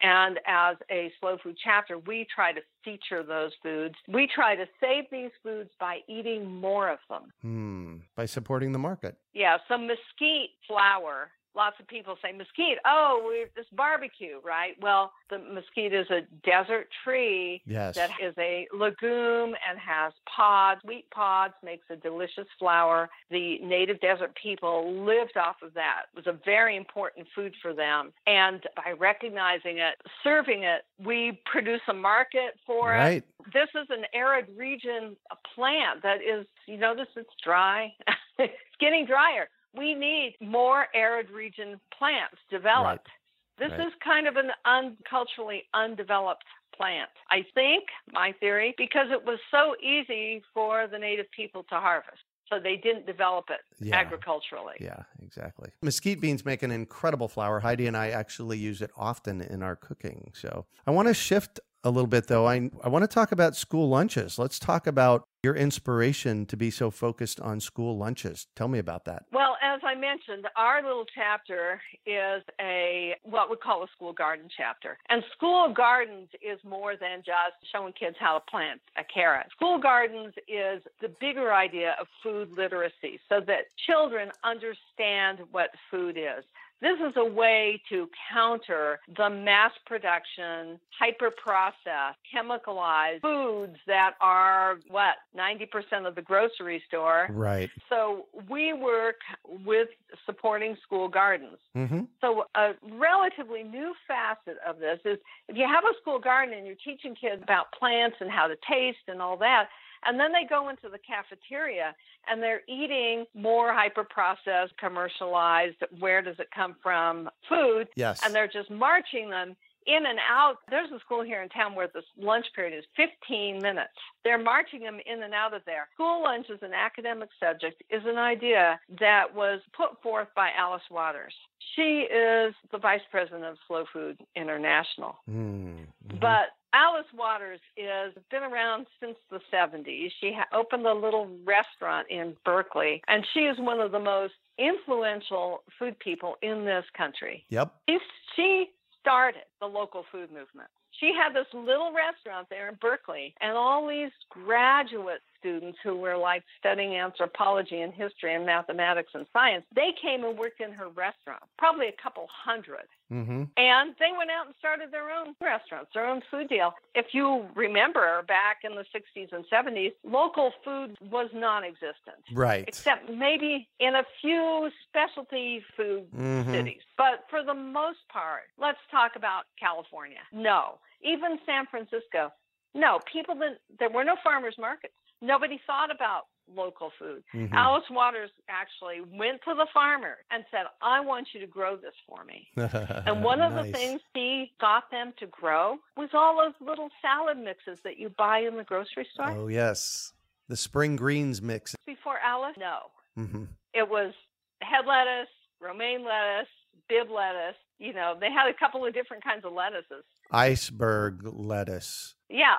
And 0.00 0.40
as 0.46 0.76
a 0.90 1.12
slow 1.20 1.38
food 1.42 1.56
chapter, 1.62 1.98
we 1.98 2.26
try 2.34 2.52
to 2.52 2.60
feature 2.84 3.22
those 3.22 3.52
foods. 3.62 3.94
We 4.08 4.28
try 4.34 4.56
to 4.56 4.64
save 4.80 5.04
these 5.12 5.30
foods 5.42 5.70
by 5.78 5.98
eating 6.08 6.60
more 6.60 6.90
of 6.90 6.98
them. 7.08 7.32
Hmm. 7.40 7.96
By 8.16 8.26
supporting 8.26 8.72
the 8.72 8.80
market. 8.80 9.16
Yeah, 9.32 9.58
so 9.68 9.78
mesquite 9.78 10.50
flour 10.66 11.30
lots 11.54 11.76
of 11.80 11.86
people 11.86 12.16
say 12.22 12.32
mesquite. 12.32 12.78
Oh, 12.84 13.32
this 13.54 13.66
barbecue, 13.72 14.40
right? 14.44 14.74
Well, 14.80 15.12
the 15.30 15.38
mesquite 15.38 15.92
is 15.92 16.06
a 16.10 16.22
desert 16.44 16.88
tree 17.04 17.62
yes. 17.66 17.94
that 17.96 18.10
is 18.22 18.34
a 18.38 18.66
legume 18.72 19.54
and 19.68 19.78
has 19.78 20.12
pods, 20.34 20.80
wheat 20.84 21.10
pods, 21.10 21.54
makes 21.64 21.84
a 21.90 21.96
delicious 21.96 22.46
flour. 22.58 23.10
The 23.30 23.58
native 23.58 24.00
desert 24.00 24.36
people 24.40 25.04
lived 25.04 25.36
off 25.36 25.56
of 25.62 25.74
that. 25.74 26.04
It 26.12 26.16
was 26.16 26.26
a 26.26 26.38
very 26.44 26.76
important 26.76 27.26
food 27.34 27.54
for 27.60 27.74
them. 27.74 28.12
And 28.26 28.62
by 28.76 28.92
recognizing 28.98 29.78
it, 29.78 29.94
serving 30.24 30.62
it, 30.62 30.82
we 31.04 31.40
produce 31.44 31.80
a 31.88 31.94
market 31.94 32.58
for 32.66 32.90
right. 32.90 33.22
it. 33.22 33.52
This 33.52 33.68
is 33.74 33.88
an 33.90 34.04
arid 34.14 34.46
region 34.56 35.16
plant 35.54 36.02
that 36.02 36.18
is, 36.22 36.46
you 36.66 36.76
notice 36.76 37.08
it's 37.16 37.30
dry. 37.44 37.92
it's 38.38 38.52
getting 38.80 39.06
drier 39.06 39.48
we 39.76 39.94
need 39.94 40.36
more 40.40 40.86
arid 40.94 41.30
region 41.30 41.80
plants 41.96 42.36
developed. 42.50 43.08
Right. 43.08 43.70
This 43.70 43.78
right. 43.78 43.86
is 43.86 43.92
kind 44.02 44.26
of 44.26 44.36
an 44.36 44.50
unculturally 44.66 45.60
undeveloped 45.74 46.44
plant. 46.76 47.10
I 47.30 47.44
think, 47.54 47.84
my 48.12 48.34
theory, 48.40 48.74
because 48.76 49.06
it 49.10 49.24
was 49.24 49.38
so 49.50 49.74
easy 49.82 50.42
for 50.54 50.86
the 50.86 50.98
native 50.98 51.26
people 51.30 51.64
to 51.64 51.76
harvest. 51.76 52.22
So 52.48 52.58
they 52.62 52.76
didn't 52.76 53.06
develop 53.06 53.46
it 53.48 53.60
yeah. 53.80 53.96
agriculturally. 53.96 54.74
Yeah, 54.78 55.04
exactly. 55.24 55.70
Mesquite 55.80 56.20
beans 56.20 56.44
make 56.44 56.62
an 56.62 56.70
incredible 56.70 57.28
flour. 57.28 57.60
Heidi 57.60 57.86
and 57.86 57.96
I 57.96 58.10
actually 58.10 58.58
use 58.58 58.82
it 58.82 58.90
often 58.94 59.40
in 59.40 59.62
our 59.62 59.74
cooking. 59.74 60.32
So 60.34 60.66
I 60.86 60.90
want 60.90 61.08
to 61.08 61.14
shift 61.14 61.60
a 61.84 61.90
little 61.90 62.08
bit 62.08 62.28
though. 62.28 62.46
I 62.46 62.70
I 62.82 62.88
want 62.88 63.04
to 63.04 63.08
talk 63.08 63.32
about 63.32 63.56
school 63.56 63.88
lunches. 63.88 64.38
Let's 64.38 64.58
talk 64.58 64.86
about 64.86 65.24
your 65.42 65.54
inspiration 65.54 66.46
to 66.46 66.56
be 66.56 66.70
so 66.70 66.90
focused 66.90 67.40
on 67.40 67.60
school 67.60 67.96
lunches. 67.96 68.46
Tell 68.54 68.68
me 68.68 68.78
about 68.78 69.04
that. 69.06 69.24
Well, 69.32 69.51
as 69.72 69.80
I 69.84 69.94
mentioned, 69.94 70.46
our 70.56 70.82
little 70.82 71.06
chapter 71.14 71.80
is 72.04 72.42
a 72.60 73.14
what 73.22 73.50
we 73.50 73.56
call 73.56 73.82
a 73.82 73.86
school 73.94 74.12
garden 74.12 74.48
chapter. 74.54 74.98
And 75.08 75.22
school 75.34 75.72
gardens 75.74 76.28
is 76.42 76.58
more 76.62 76.94
than 76.96 77.22
just 77.24 77.56
showing 77.72 77.92
kids 77.94 78.16
how 78.20 78.38
to 78.38 78.44
plant 78.50 78.80
a 78.98 79.04
carrot. 79.04 79.46
School 79.52 79.78
gardens 79.78 80.34
is 80.46 80.82
the 81.00 81.08
bigger 81.20 81.54
idea 81.54 81.96
of 82.00 82.06
food 82.22 82.50
literacy 82.56 83.18
so 83.28 83.40
that 83.46 83.64
children 83.86 84.30
understand 84.44 85.38
what 85.50 85.70
food 85.90 86.18
is. 86.18 86.44
This 86.82 86.98
is 86.98 87.14
a 87.16 87.24
way 87.24 87.80
to 87.90 88.08
counter 88.32 88.98
the 89.16 89.30
mass 89.30 89.70
production, 89.86 90.80
hyper 90.98 91.30
processed, 91.30 92.18
chemicalized 92.34 93.20
foods 93.22 93.76
that 93.86 94.14
are 94.20 94.80
what, 94.88 95.14
90% 95.38 96.08
of 96.08 96.16
the 96.16 96.22
grocery 96.22 96.82
store. 96.88 97.28
Right. 97.30 97.70
So 97.88 98.26
we 98.50 98.72
work 98.72 99.20
with 99.64 99.88
supporting 100.26 100.76
school 100.82 101.08
gardens. 101.08 101.58
Mm-hmm. 101.76 102.00
So 102.20 102.46
a 102.56 102.72
relatively 102.90 103.62
new 103.62 103.94
facet 104.08 104.58
of 104.66 104.80
this 104.80 104.98
is 105.04 105.18
if 105.48 105.56
you 105.56 105.68
have 105.68 105.84
a 105.84 105.94
school 106.00 106.18
garden 106.18 106.52
and 106.52 106.66
you're 106.66 106.74
teaching 106.84 107.14
kids 107.14 107.44
about 107.44 107.70
plants 107.78 108.16
and 108.18 108.28
how 108.28 108.48
to 108.48 108.56
taste 108.68 109.06
and 109.06 109.22
all 109.22 109.36
that, 109.36 109.68
and 110.04 110.18
then 110.18 110.32
they 110.32 110.46
go 110.48 110.68
into 110.68 110.88
the 110.88 110.98
cafeteria 110.98 111.94
and 112.28 112.42
they're 112.42 112.62
eating 112.68 113.24
more 113.34 113.72
hyper 113.72 114.04
processed, 114.04 114.76
commercialized, 114.78 115.76
where 115.98 116.22
does 116.22 116.36
it 116.38 116.48
come 116.54 116.76
from 116.82 117.28
food. 117.48 117.88
Yes. 117.96 118.20
And 118.24 118.34
they're 118.34 118.48
just 118.48 118.70
marching 118.70 119.30
them 119.30 119.56
in 119.86 120.06
and 120.06 120.18
out. 120.18 120.56
There's 120.70 120.90
a 120.90 121.00
school 121.00 121.22
here 121.22 121.42
in 121.42 121.48
town 121.48 121.74
where 121.74 121.88
the 121.88 122.02
lunch 122.18 122.46
period 122.54 122.76
is 122.76 122.84
15 122.96 123.60
minutes. 123.60 123.92
They're 124.24 124.42
marching 124.42 124.80
them 124.80 124.98
in 125.06 125.22
and 125.22 125.34
out 125.34 125.54
of 125.54 125.62
there. 125.66 125.88
School 125.94 126.22
lunch 126.22 126.46
as 126.52 126.58
an 126.62 126.72
academic 126.74 127.28
subject 127.40 127.82
is 127.90 128.02
an 128.06 128.18
idea 128.18 128.80
that 129.00 129.34
was 129.34 129.60
put 129.76 130.00
forth 130.02 130.28
by 130.34 130.50
Alice 130.56 130.82
Waters. 130.90 131.34
She 131.76 132.06
is 132.12 132.54
the 132.70 132.78
vice 132.78 133.00
president 133.10 133.44
of 133.44 133.56
Slow 133.66 133.84
Food 133.92 134.18
International. 134.36 135.16
Mm-hmm. 135.28 136.18
But 136.20 136.52
Alice 136.74 137.06
Waters 137.14 137.60
is 137.76 138.14
been 138.30 138.42
around 138.42 138.86
since 139.00 139.16
the 139.30 139.40
70s. 139.52 140.10
She 140.20 140.32
ha- 140.34 140.56
opened 140.56 140.86
a 140.86 140.94
little 140.94 141.28
restaurant 141.44 142.06
in 142.10 142.34
Berkeley, 142.44 143.02
and 143.08 143.26
she 143.34 143.40
is 143.40 143.58
one 143.58 143.80
of 143.80 143.92
the 143.92 143.98
most 143.98 144.34
influential 144.58 145.62
food 145.78 145.98
people 145.98 146.36
in 146.42 146.64
this 146.64 146.84
country. 146.96 147.44
Yep. 147.50 147.74
She, 147.88 147.98
she 148.36 148.66
started 149.02 149.42
the 149.60 149.66
local 149.66 150.04
food 150.10 150.30
movement. 150.30 150.70
She 151.00 151.12
had 151.12 151.34
this 151.34 151.46
little 151.52 151.92
restaurant 151.92 152.46
there 152.48 152.68
in 152.68 152.76
Berkeley, 152.80 153.34
and 153.40 153.56
all 153.56 153.88
these 153.88 154.12
graduate 154.30 155.20
students 155.38 155.78
who 155.82 155.96
were 155.96 156.16
like 156.16 156.44
studying 156.58 156.94
anthropology 156.94 157.80
and 157.80 157.92
history 157.92 158.34
and 158.34 158.46
mathematics 158.46 159.10
and 159.14 159.26
science, 159.32 159.64
they 159.74 159.90
came 160.00 160.24
and 160.24 160.38
worked 160.38 160.60
in 160.60 160.72
her 160.72 160.88
restaurant, 160.88 161.42
probably 161.58 161.88
a 161.88 162.02
couple 162.02 162.22
100 162.46 162.82
mm-hmm. 163.12 163.44
And 163.56 163.94
they 163.98 164.10
went 164.16 164.30
out 164.30 164.46
and 164.46 164.54
started 164.58 164.90
their 164.90 165.10
own 165.10 165.34
restaurants, 165.40 165.90
their 165.94 166.06
own 166.06 166.22
food 166.30 166.48
deal. 166.48 166.72
If 166.94 167.06
you 167.12 167.46
remember 167.54 168.22
back 168.26 168.58
in 168.64 168.74
the 168.74 168.84
60s 168.94 169.32
and 169.32 169.44
70s, 169.52 169.92
local 170.04 170.52
food 170.64 170.96
was 171.10 171.28
non 171.34 171.64
existent. 171.64 172.22
Right. 172.32 172.64
Except 172.66 173.10
maybe 173.10 173.68
in 173.80 173.94
a 173.94 174.04
few 174.20 174.70
specialty 174.88 175.62
food 175.76 176.06
mm-hmm. 176.16 176.52
cities. 176.52 176.80
But 176.96 177.24
for 177.30 177.42
the 177.44 177.54
most 177.54 178.00
part, 178.12 178.50
let's 178.58 178.78
talk 178.90 179.12
about 179.16 179.44
California. 179.60 180.20
No. 180.32 180.78
Even 181.02 181.38
San 181.46 181.66
Francisco. 181.70 182.32
No, 182.74 183.00
people 183.12 183.34
didn't, 183.34 183.58
there 183.78 183.90
were 183.90 184.04
no 184.04 184.16
farmers 184.24 184.54
markets 184.58 184.94
nobody 185.22 185.60
thought 185.66 185.94
about 185.94 186.26
local 186.54 186.90
food. 186.98 187.22
Mm-hmm. 187.34 187.54
Alice 187.54 187.84
Waters 187.90 188.30
actually 188.48 189.00
went 189.00 189.40
to 189.44 189.54
the 189.54 189.66
farmer 189.72 190.18
and 190.30 190.44
said, 190.50 190.62
I 190.80 191.00
want 191.00 191.28
you 191.32 191.40
to 191.40 191.46
grow 191.46 191.76
this 191.76 191.94
for 192.08 192.24
me. 192.24 192.46
and 192.56 193.22
one 193.24 193.40
of 193.40 193.52
nice. 193.52 193.66
the 193.66 193.72
things 193.72 194.00
he 194.14 194.52
got 194.60 194.90
them 194.90 195.12
to 195.18 195.26
grow 195.26 195.76
was 195.96 196.10
all 196.14 196.36
those 196.36 196.66
little 196.66 196.88
salad 197.00 197.38
mixes 197.38 197.78
that 197.84 197.98
you 197.98 198.10
buy 198.10 198.40
in 198.40 198.56
the 198.56 198.64
grocery 198.64 199.06
store. 199.12 199.30
Oh, 199.30 199.48
yes. 199.48 200.12
The 200.48 200.56
spring 200.56 200.96
greens 200.96 201.40
mix. 201.40 201.74
Before 201.86 202.18
Alice? 202.24 202.56
No. 202.58 202.78
Mm-hmm. 203.18 203.44
It 203.74 203.88
was 203.88 204.12
head 204.60 204.86
lettuce, 204.86 205.30
romaine 205.60 206.04
lettuce, 206.04 206.48
bib 206.88 207.10
lettuce. 207.10 207.56
You 207.78 207.92
know, 207.92 208.14
they 208.18 208.30
had 208.30 208.48
a 208.48 208.54
couple 208.54 208.86
of 208.86 208.94
different 208.94 209.24
kinds 209.24 209.44
of 209.44 209.52
lettuces. 209.52 210.04
Iceberg 210.30 211.20
lettuce. 211.24 212.14
Yeah 212.28 212.56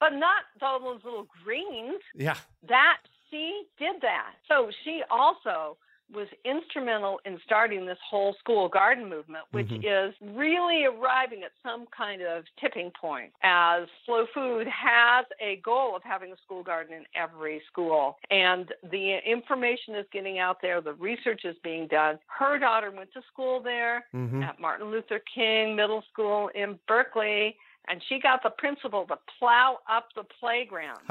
but 0.00 0.10
not 0.10 0.44
all 0.62 0.80
those 0.80 1.04
little 1.04 1.26
greens. 1.44 2.00
Yeah. 2.14 2.36
That 2.68 2.98
she 3.30 3.62
did 3.78 4.00
that. 4.02 4.32
So 4.48 4.70
she 4.84 5.02
also 5.10 5.76
was 6.12 6.26
instrumental 6.44 7.20
in 7.24 7.38
starting 7.44 7.86
this 7.86 7.98
whole 8.08 8.34
school 8.38 8.68
garden 8.68 9.08
movement, 9.08 9.44
which 9.52 9.68
mm-hmm. 9.68 10.08
is 10.08 10.14
really 10.36 10.84
arriving 10.84 11.42
at 11.44 11.52
some 11.62 11.86
kind 11.96 12.22
of 12.22 12.44
tipping 12.60 12.90
point 13.00 13.32
as 13.42 13.86
Slow 14.06 14.26
Food 14.34 14.66
has 14.66 15.24
a 15.40 15.60
goal 15.64 15.94
of 15.94 16.02
having 16.02 16.32
a 16.32 16.36
school 16.44 16.62
garden 16.62 16.94
in 16.94 17.04
every 17.14 17.62
school. 17.70 18.18
And 18.30 18.72
the 18.90 19.18
information 19.24 19.94
is 19.94 20.06
getting 20.12 20.38
out 20.38 20.58
there, 20.60 20.80
the 20.80 20.94
research 20.94 21.42
is 21.44 21.56
being 21.62 21.86
done. 21.86 22.18
Her 22.26 22.58
daughter 22.58 22.90
went 22.90 23.12
to 23.12 23.20
school 23.32 23.62
there 23.62 24.04
mm-hmm. 24.14 24.42
at 24.42 24.60
Martin 24.60 24.90
Luther 24.90 25.20
King 25.32 25.76
Middle 25.76 26.02
School 26.12 26.50
in 26.54 26.78
Berkeley 26.88 27.56
and 27.88 28.02
she 28.08 28.20
got 28.20 28.42
the 28.42 28.50
principal 28.50 29.06
to 29.06 29.16
plow 29.38 29.78
up 29.88 30.08
the 30.14 30.24
playground 30.38 31.00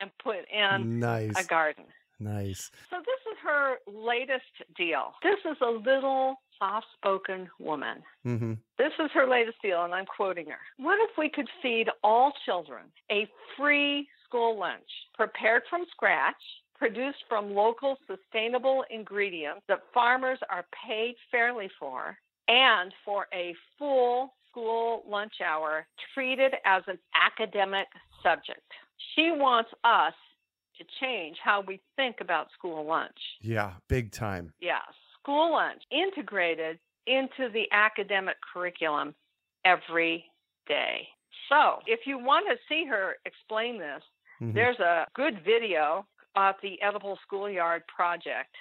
and 0.00 0.10
put 0.22 0.38
in 0.50 1.00
nice. 1.00 1.32
a 1.36 1.44
garden. 1.44 1.84
Nice. 2.18 2.70
So 2.90 2.96
this 2.98 3.32
is 3.32 3.38
her 3.42 3.76
latest 3.86 4.44
deal. 4.76 5.14
This 5.22 5.38
is 5.50 5.56
a 5.62 5.70
little 5.70 6.36
soft-spoken 6.58 7.48
woman. 7.58 8.02
Mm-hmm. 8.26 8.52
This 8.76 8.92
is 9.02 9.10
her 9.14 9.26
latest 9.26 9.56
deal, 9.62 9.82
and 9.84 9.94
I'm 9.94 10.04
quoting 10.04 10.46
her. 10.46 10.58
What 10.76 10.98
if 11.00 11.16
we 11.16 11.30
could 11.30 11.48
feed 11.62 11.88
all 12.04 12.32
children 12.44 12.84
a 13.10 13.26
free 13.56 14.06
school 14.26 14.58
lunch 14.58 14.88
prepared 15.14 15.62
from 15.70 15.84
scratch? 15.90 16.36
Produced 16.76 17.24
from 17.28 17.54
local 17.54 17.98
sustainable 18.06 18.84
ingredients 18.90 19.60
that 19.68 19.80
farmers 19.92 20.38
are 20.48 20.64
paid 20.86 21.14
fairly 21.30 21.68
for, 21.78 22.16
and 22.48 22.90
for 23.04 23.26
a 23.34 23.54
full 23.78 24.32
school 24.50 25.02
lunch 25.08 25.34
hour 25.44 25.86
treated 26.14 26.54
as 26.64 26.82
an 26.86 26.98
academic 27.14 27.86
subject. 28.22 28.60
She 29.14 29.32
wants 29.32 29.70
us 29.84 30.14
to 30.78 30.84
change 31.00 31.36
how 31.42 31.62
we 31.66 31.80
think 31.96 32.16
about 32.20 32.48
school 32.56 32.84
lunch. 32.86 33.18
Yeah, 33.40 33.72
big 33.88 34.12
time. 34.12 34.52
Yeah, 34.60 34.80
school 35.20 35.52
lunch 35.52 35.82
integrated 35.90 36.78
into 37.06 37.50
the 37.52 37.64
academic 37.72 38.36
curriculum 38.52 39.14
every 39.64 40.24
day. 40.66 41.08
So, 41.48 41.80
if 41.86 42.00
you 42.06 42.18
want 42.18 42.46
to 42.48 42.56
see 42.68 42.86
her 42.88 43.16
explain 43.24 43.78
this, 43.78 44.02
mm-hmm. 44.40 44.54
there's 44.54 44.78
a 44.78 45.06
good 45.14 45.42
video 45.44 46.06
of 46.36 46.54
the 46.62 46.80
Edible 46.80 47.18
Schoolyard 47.26 47.82
Project 47.94 48.54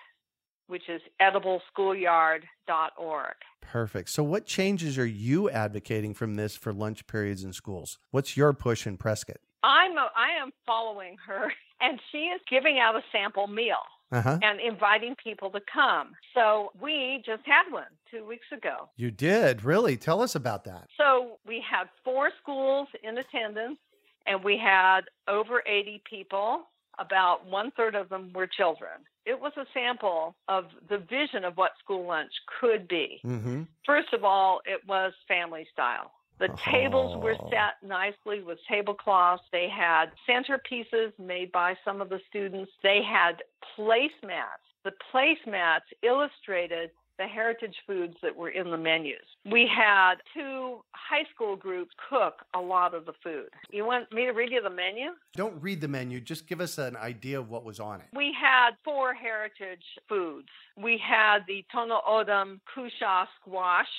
which 0.69 0.87
is 0.87 1.01
edibleschoolyard.org. 1.21 3.35
Perfect. 3.61 4.09
So, 4.09 4.23
what 4.23 4.45
changes 4.45 4.97
are 4.97 5.05
you 5.05 5.49
advocating 5.49 6.13
from 6.13 6.35
this 6.35 6.55
for 6.55 6.71
lunch 6.71 7.05
periods 7.07 7.43
in 7.43 7.51
schools? 7.53 7.97
What's 8.11 8.37
your 8.37 8.53
push 8.53 8.87
in 8.87 8.95
Prescott? 8.97 9.37
I'm 9.63 9.97
a, 9.97 10.07
I 10.15 10.41
am 10.41 10.51
following 10.65 11.17
her, 11.27 11.51
and 11.81 11.99
she 12.11 12.19
is 12.19 12.39
giving 12.49 12.79
out 12.79 12.95
a 12.95 13.01
sample 13.11 13.47
meal. 13.47 13.83
Uh-huh. 14.11 14.39
and 14.41 14.59
inviting 14.59 15.13
people 15.23 15.51
to 15.51 15.59
come. 15.71 16.13
So 16.33 16.71
we 16.81 17.21
just 17.23 17.43
had 17.45 17.71
one 17.71 17.83
two 18.09 18.25
weeks 18.25 18.47
ago. 18.51 18.89
You 18.95 19.11
did. 19.11 19.63
Really? 19.63 19.97
Tell 19.97 20.23
us 20.23 20.33
about 20.33 20.63
that. 20.63 20.87
So 20.97 21.37
we 21.45 21.61
had 21.61 21.83
four 22.03 22.31
schools 22.41 22.87
in 23.03 23.19
attendance, 23.19 23.77
and 24.25 24.43
we 24.43 24.57
had 24.57 25.01
over 25.27 25.61
80 25.67 26.01
people. 26.09 26.61
About 26.97 27.45
one 27.45 27.69
third 27.77 27.93
of 27.93 28.09
them 28.09 28.31
were 28.33 28.47
children. 28.47 29.05
It 29.25 29.39
was 29.39 29.51
a 29.57 29.65
sample 29.73 30.35
of 30.47 30.65
the 30.87 30.97
vision 30.97 31.43
of 31.43 31.57
what 31.57 31.71
school 31.79 32.05
lunch 32.05 32.31
could 32.59 32.87
be. 32.87 33.21
Mhm. 33.23 33.67
First 33.85 34.13
of 34.13 34.23
all, 34.23 34.61
it 34.65 34.85
was 34.87 35.13
family 35.27 35.65
style. 35.71 36.11
The 36.39 36.49
tables 36.71 37.17
were 37.17 37.35
Oh. 37.37 37.49
set 37.49 37.83
nicely 37.83 38.41
with 38.41 38.63
tablecloths. 38.65 39.43
They 39.51 39.67
had 39.67 40.13
centerpieces 40.25 41.17
made 41.19 41.51
by 41.51 41.75
some 41.83 42.01
of 42.01 42.07
the 42.09 42.19
students. 42.29 42.71
They 42.81 43.01
had 43.01 43.43
placemats. 43.75 44.63
The 44.83 44.93
placemats 45.11 45.91
illustrated 46.01 46.91
the 47.19 47.27
heritage 47.27 47.75
foods 47.85 48.15
that 48.23 48.35
were 48.35 48.49
in 48.49 48.71
the 48.71 48.77
menus. 48.77 49.17
We 49.45 49.69
had 49.69 50.15
two 50.33 50.79
high 50.93 51.25
school 51.35 51.57
groups 51.57 51.91
cook 52.09 52.45
a 52.55 52.59
lot 52.59 52.95
of 52.95 53.05
the 53.05 53.11
food. 53.21 53.49
You 53.69 53.85
want 53.85 54.11
me 54.11 54.25
to 54.25 54.31
read 54.31 54.51
you 54.51 54.61
the 54.61 54.69
menu? 54.69 55.11
Don't 55.35 55.61
read 55.61 55.81
the 55.81 55.87
menu. 55.89 56.21
Just 56.21 56.47
give 56.47 56.61
us 56.61 56.77
an 56.77 56.95
idea 56.95 57.37
of 57.37 57.49
what 57.49 57.65
was 57.65 57.79
on 57.79 57.99
it. 57.99 58.07
We 58.15 58.33
had 58.41 58.71
four 58.85 59.13
heritage 59.13 59.83
foods. 60.07 60.47
We 60.77 60.97
had 60.97 61.39
the 61.45 61.65
Tohono 61.75 61.99
O'odham 62.07 62.61
Cushaw 62.73 63.25
squash, 63.41 63.89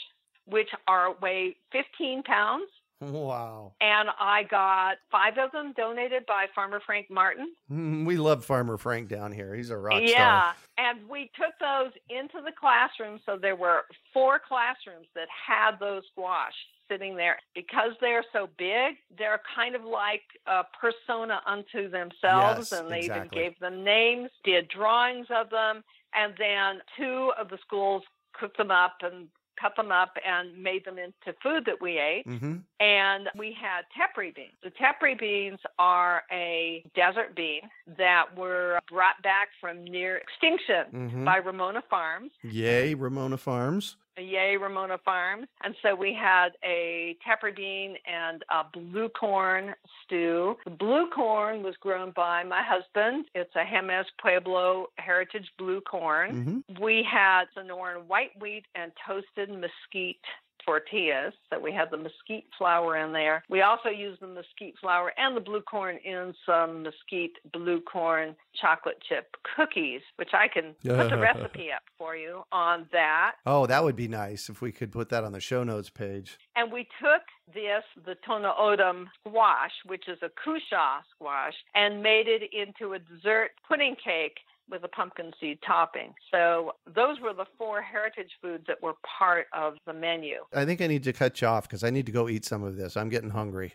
which 0.46 0.70
are 0.88 1.14
weigh 1.20 1.56
15 1.72 2.22
pounds. 2.22 2.70
Wow. 3.00 3.72
And 3.80 4.10
I 4.18 4.42
got 4.42 4.98
five 5.10 5.38
of 5.38 5.52
them 5.52 5.72
donated 5.76 6.26
by 6.26 6.46
Farmer 6.54 6.80
Frank 6.84 7.10
Martin. 7.10 7.54
Mm, 7.70 8.04
We 8.04 8.16
love 8.16 8.44
Farmer 8.44 8.76
Frank 8.76 9.08
down 9.08 9.32
here. 9.32 9.54
He's 9.54 9.70
a 9.70 9.76
rock 9.76 10.02
yeah. 10.04 10.52
star. 10.52 10.54
And 10.78 11.08
we 11.08 11.30
took 11.34 11.54
those 11.60 11.92
into 12.10 12.44
the 12.44 12.52
classroom. 12.58 13.20
So 13.24 13.38
there 13.40 13.56
were 13.56 13.82
four 14.12 14.38
classrooms 14.46 15.06
that 15.14 15.28
had 15.46 15.78
those 15.80 16.02
squash 16.12 16.54
sitting 16.90 17.16
there. 17.16 17.38
Because 17.54 17.92
they're 18.00 18.24
so 18.32 18.48
big, 18.58 18.96
they're 19.16 19.40
kind 19.54 19.74
of 19.74 19.84
like 19.84 20.22
a 20.46 20.62
persona 20.78 21.40
unto 21.46 21.88
themselves. 21.88 22.70
Yes, 22.70 22.72
and 22.72 22.90
they 22.90 23.00
exactly. 23.00 23.38
even 23.40 23.50
gave 23.50 23.58
them 23.60 23.82
names, 23.82 24.30
did 24.44 24.68
drawings 24.68 25.26
of 25.30 25.48
them. 25.48 25.82
And 26.14 26.34
then 26.38 26.82
two 26.98 27.32
of 27.38 27.48
the 27.48 27.58
schools 27.64 28.02
cooked 28.32 28.58
them 28.58 28.70
up 28.70 28.96
and 29.02 29.28
cut 29.60 29.76
them 29.76 29.90
up 29.92 30.14
and 30.26 30.56
made 30.62 30.84
them 30.84 30.98
into 30.98 31.36
food 31.42 31.64
that 31.66 31.80
we 31.80 31.98
ate 31.98 32.24
Mm-hmm. 32.26 32.56
and 32.80 33.28
we 33.36 33.56
had 33.60 33.82
tepary 33.96 34.34
beans. 34.34 34.52
The 34.62 34.70
tepary 34.70 35.18
beans 35.18 35.58
are 35.78 36.22
a 36.32 36.84
desert 36.94 37.34
bean 37.36 37.62
that 37.98 38.26
were 38.36 38.78
brought 38.90 39.22
back 39.22 39.48
from 39.60 39.84
near 39.84 40.16
extinction 40.16 40.84
Mm-hmm. 40.94 41.24
by 41.24 41.36
Ramona 41.38 41.82
Farms. 41.90 42.30
Yay, 42.42 42.94
Ramona 42.94 43.36
Farms. 43.36 43.96
Yay, 44.20 44.56
Ramona 44.56 44.98
Farms. 45.04 45.46
And 45.62 45.74
so 45.82 45.94
we 45.94 46.14
had 46.14 46.50
a 46.64 47.16
bean 47.56 47.96
and 48.06 48.42
a 48.50 48.64
blue 48.72 49.08
corn 49.08 49.74
stew. 50.04 50.56
The 50.64 50.70
blue 50.70 51.08
corn 51.14 51.62
was 51.62 51.74
grown 51.80 52.12
by 52.14 52.44
my 52.44 52.62
husband. 52.62 53.26
It's 53.34 53.54
a 53.56 53.64
Jemez 53.64 54.04
Pueblo 54.20 54.86
heritage 54.96 55.48
blue 55.58 55.80
corn. 55.80 56.64
Mm-hmm. 56.70 56.82
We 56.82 57.06
had 57.10 57.44
Sonoran 57.56 58.06
white 58.06 58.30
wheat 58.40 58.64
and 58.74 58.92
toasted 59.06 59.50
mesquite 59.50 60.16
tortillas. 60.64 61.32
So 61.50 61.58
we 61.58 61.72
had 61.72 61.90
the 61.90 61.96
mesquite 61.96 62.46
flour 62.56 62.96
in 62.96 63.12
there. 63.12 63.42
We 63.48 63.62
also 63.62 63.88
used 63.88 64.20
the 64.20 64.26
mesquite 64.26 64.74
flour 64.80 65.12
and 65.16 65.36
the 65.36 65.40
blue 65.40 65.62
corn 65.62 65.98
in 66.04 66.34
some 66.46 66.82
mesquite 66.82 67.36
blue 67.52 67.80
corn 67.80 68.36
chocolate 68.60 69.02
chip 69.08 69.36
cookies, 69.56 70.02
which 70.16 70.30
I 70.32 70.48
can 70.48 70.74
put 70.84 71.10
the 71.10 71.18
recipe 71.18 71.70
up 71.74 71.82
for 71.98 72.16
you 72.16 72.42
on 72.52 72.86
that. 72.92 73.32
Oh, 73.46 73.66
that 73.66 73.84
would 73.84 73.96
be 73.96 74.08
nice 74.08 74.48
if 74.48 74.60
we 74.62 74.72
could 74.72 74.92
put 74.92 75.08
that 75.10 75.24
on 75.24 75.32
the 75.32 75.40
show 75.40 75.64
notes 75.64 75.90
page. 75.90 76.38
And 76.56 76.72
we 76.72 76.86
took 77.00 77.22
this, 77.54 77.84
the 78.04 78.16
Tohono 78.26 78.58
O'odham 78.58 79.08
squash, 79.20 79.72
which 79.86 80.08
is 80.08 80.18
a 80.22 80.28
cushaw 80.28 81.00
squash, 81.14 81.54
and 81.74 82.02
made 82.02 82.26
it 82.28 82.42
into 82.52 82.94
a 82.94 82.98
dessert 82.98 83.50
pudding 83.68 83.96
cake 84.02 84.38
with 84.70 84.84
a 84.84 84.88
pumpkin 84.88 85.32
seed 85.40 85.58
topping. 85.66 86.14
So 86.30 86.72
those 86.86 87.20
were 87.20 87.34
the 87.34 87.46
four 87.58 87.82
heritage 87.82 88.30
foods 88.40 88.64
that 88.68 88.82
were 88.82 88.94
part 89.18 89.46
of 89.52 89.74
the 89.86 89.92
menu. 89.92 90.36
I 90.54 90.64
think 90.64 90.80
I 90.80 90.86
need 90.86 91.04
to 91.04 91.12
cut 91.12 91.40
you 91.40 91.48
off 91.48 91.64
because 91.64 91.84
I 91.84 91.90
need 91.90 92.06
to 92.06 92.12
go 92.12 92.28
eat 92.28 92.44
some 92.44 92.62
of 92.62 92.76
this. 92.76 92.96
I'm 92.96 93.08
getting 93.08 93.30
hungry. 93.30 93.74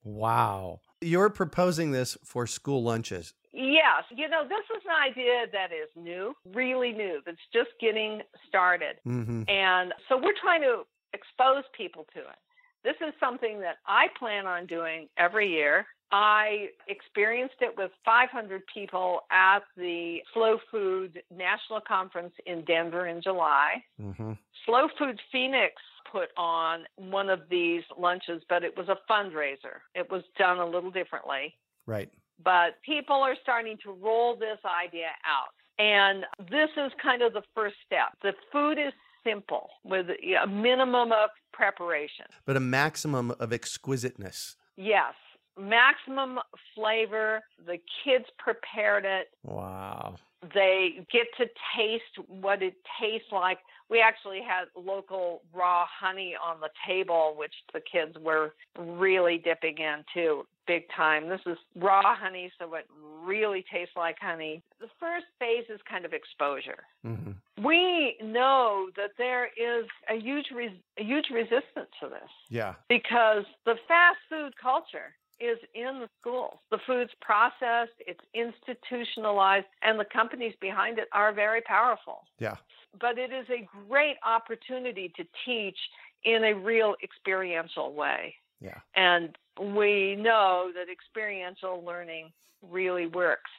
wow. 0.04 0.80
You're 1.02 1.30
proposing 1.30 1.92
this 1.92 2.18
for 2.24 2.48
school 2.48 2.84
lunches. 2.84 3.34
Yes, 3.54 4.04
you 4.16 4.30
know, 4.30 4.44
this 4.48 4.66
is 4.76 4.84
an 4.86 5.12
idea 5.12 5.46
that 5.52 5.72
is 5.72 5.90
new, 5.96 6.36
really 6.54 6.92
new, 6.92 7.22
that's 7.26 7.38
just 7.52 7.70
getting 7.82 8.22
started. 8.48 8.98
Mm-hmm. 9.08 9.44
And 9.48 9.94
so 10.08 10.18
we're 10.18 10.38
trying 10.40 10.62
to 10.62 10.84
expose 11.14 11.64
people 11.76 12.06
to 12.14 12.20
it. 12.20 12.38
This 12.84 12.96
is 13.02 13.14
something 13.20 13.60
that 13.62 13.78
I 13.86 14.08
plan 14.20 14.46
on 14.46 14.66
doing 14.66 15.10
every 15.18 15.50
year. 15.50 15.86
I 16.12 16.68
experienced 16.88 17.56
it 17.62 17.76
with 17.78 17.92
500 18.06 18.62
people 18.74 19.22
at 19.32 19.60
the 19.76 20.20
Slow 20.34 20.58
Food 20.72 21.22
National 21.36 21.82
Conference 21.86 22.34
in 22.46 22.64
Denver 22.66 23.08
in 23.08 23.22
July. 23.22 23.84
Mm-hmm. 24.02 24.34
Slow 24.66 24.88
Food 24.98 25.20
Phoenix 25.32 25.74
put 26.12 26.30
on 26.38 26.86
one 26.96 27.30
of 27.30 27.42
these 27.50 27.84
lunches, 27.98 28.42
but 28.48 28.64
it 28.64 28.78
was 28.78 28.88
a 28.88 28.98
fundraiser. 29.12 29.80
It 29.96 30.10
was 30.10 30.24
done 30.38 30.60
a 30.60 30.66
little 30.66 30.92
differently 30.92 31.54
Right. 31.86 32.10
but 32.44 32.82
people 32.86 33.18
are 33.18 33.36
starting 33.44 33.78
to 33.84 33.92
roll 33.92 34.36
this 34.38 34.60
idea 34.66 35.08
out. 35.26 35.54
And 35.80 36.24
this 36.50 36.70
is 36.78 36.92
kind 37.02 37.22
of 37.22 37.34
the 37.34 37.44
first 37.54 37.76
step. 37.86 38.10
The 38.24 38.34
food 38.52 38.78
is 38.80 38.94
simple 39.26 39.70
with 39.84 40.08
a 40.10 40.48
minimum 40.48 41.12
of 41.12 41.30
preparation. 41.54 42.26
But 42.46 42.56
a 42.58 42.62
maximum 42.62 43.32
of 43.40 43.52
exquisiteness. 43.54 44.56
Yes, 44.78 45.14
maximum 45.60 46.40
flavor. 46.76 47.42
The 47.66 47.78
kids 48.04 48.26
prepared 48.38 49.06
it. 49.06 49.28
Wow. 49.44 50.16
They 50.54 51.00
get 51.12 51.26
to 51.38 51.46
taste 51.76 52.28
what 52.28 52.62
it 52.62 52.76
tastes 53.02 53.32
like. 53.32 53.58
We 53.90 54.02
actually 54.02 54.42
had 54.42 54.66
local 54.76 55.42
raw 55.54 55.86
honey 55.88 56.36
on 56.42 56.60
the 56.60 56.70
table, 56.88 57.34
which 57.38 57.54
the 57.74 57.80
kids 57.80 58.16
were 58.22 58.54
really 58.78 59.38
dipping 59.40 59.78
into 59.80 60.44
big 60.68 60.84
time. 60.96 61.28
This 61.30 61.40
is 61.48 61.58
raw 61.76 62.16
honey, 62.16 62.52
so 62.60 62.74
it 62.76 62.86
really 63.24 63.66
tastes 63.72 63.96
like 63.96 64.18
honey. 64.22 64.62
The 64.80 64.90
first 65.00 65.26
phase 65.40 65.64
is 65.70 65.80
kind 65.90 66.06
of 66.06 66.14
exposure. 66.14 66.84
Mm-hmm. 67.06 67.66
We 67.66 68.18
know 68.22 68.90
that 68.96 69.12
there 69.18 69.46
is 69.46 69.86
a 70.10 70.20
huge, 70.20 70.48
res- 70.54 70.70
a 71.00 71.04
huge 71.04 71.28
resistance 71.34 71.90
to 72.02 72.10
this 72.10 72.30
Yeah. 72.50 72.76
because 72.90 73.46
the 73.66 73.76
fast 73.88 74.20
food 74.30 74.54
culture 74.62 75.16
is 75.40 75.58
in 75.74 76.00
the 76.00 76.10
schools. 76.20 76.58
The 76.72 76.80
food's 76.86 77.12
processed, 77.22 77.94
it's 78.00 78.20
institutionalized, 78.34 79.68
and 79.82 80.00
the 80.00 80.06
companies 80.06 80.54
behind 80.60 81.00
it 81.00 81.08
are 81.14 81.34
very 81.34 81.62
powerful. 81.62 82.24
Yeah. 82.40 82.56
But 83.00 83.18
it 83.18 83.32
is 83.32 83.46
a 83.50 83.68
great 83.88 84.18
opportunity 84.26 85.12
to 85.16 85.24
teach 85.46 85.78
in 86.24 86.44
a 86.44 86.54
real 86.54 86.96
experiential 87.04 87.94
way. 87.94 88.36
Yeah. 88.60 88.80
And 88.96 89.38
we 89.60 90.16
know 90.16 90.72
that 90.74 90.92
experiential 90.92 91.84
learning 91.86 92.32
really 92.72 93.08
works. 93.08 93.52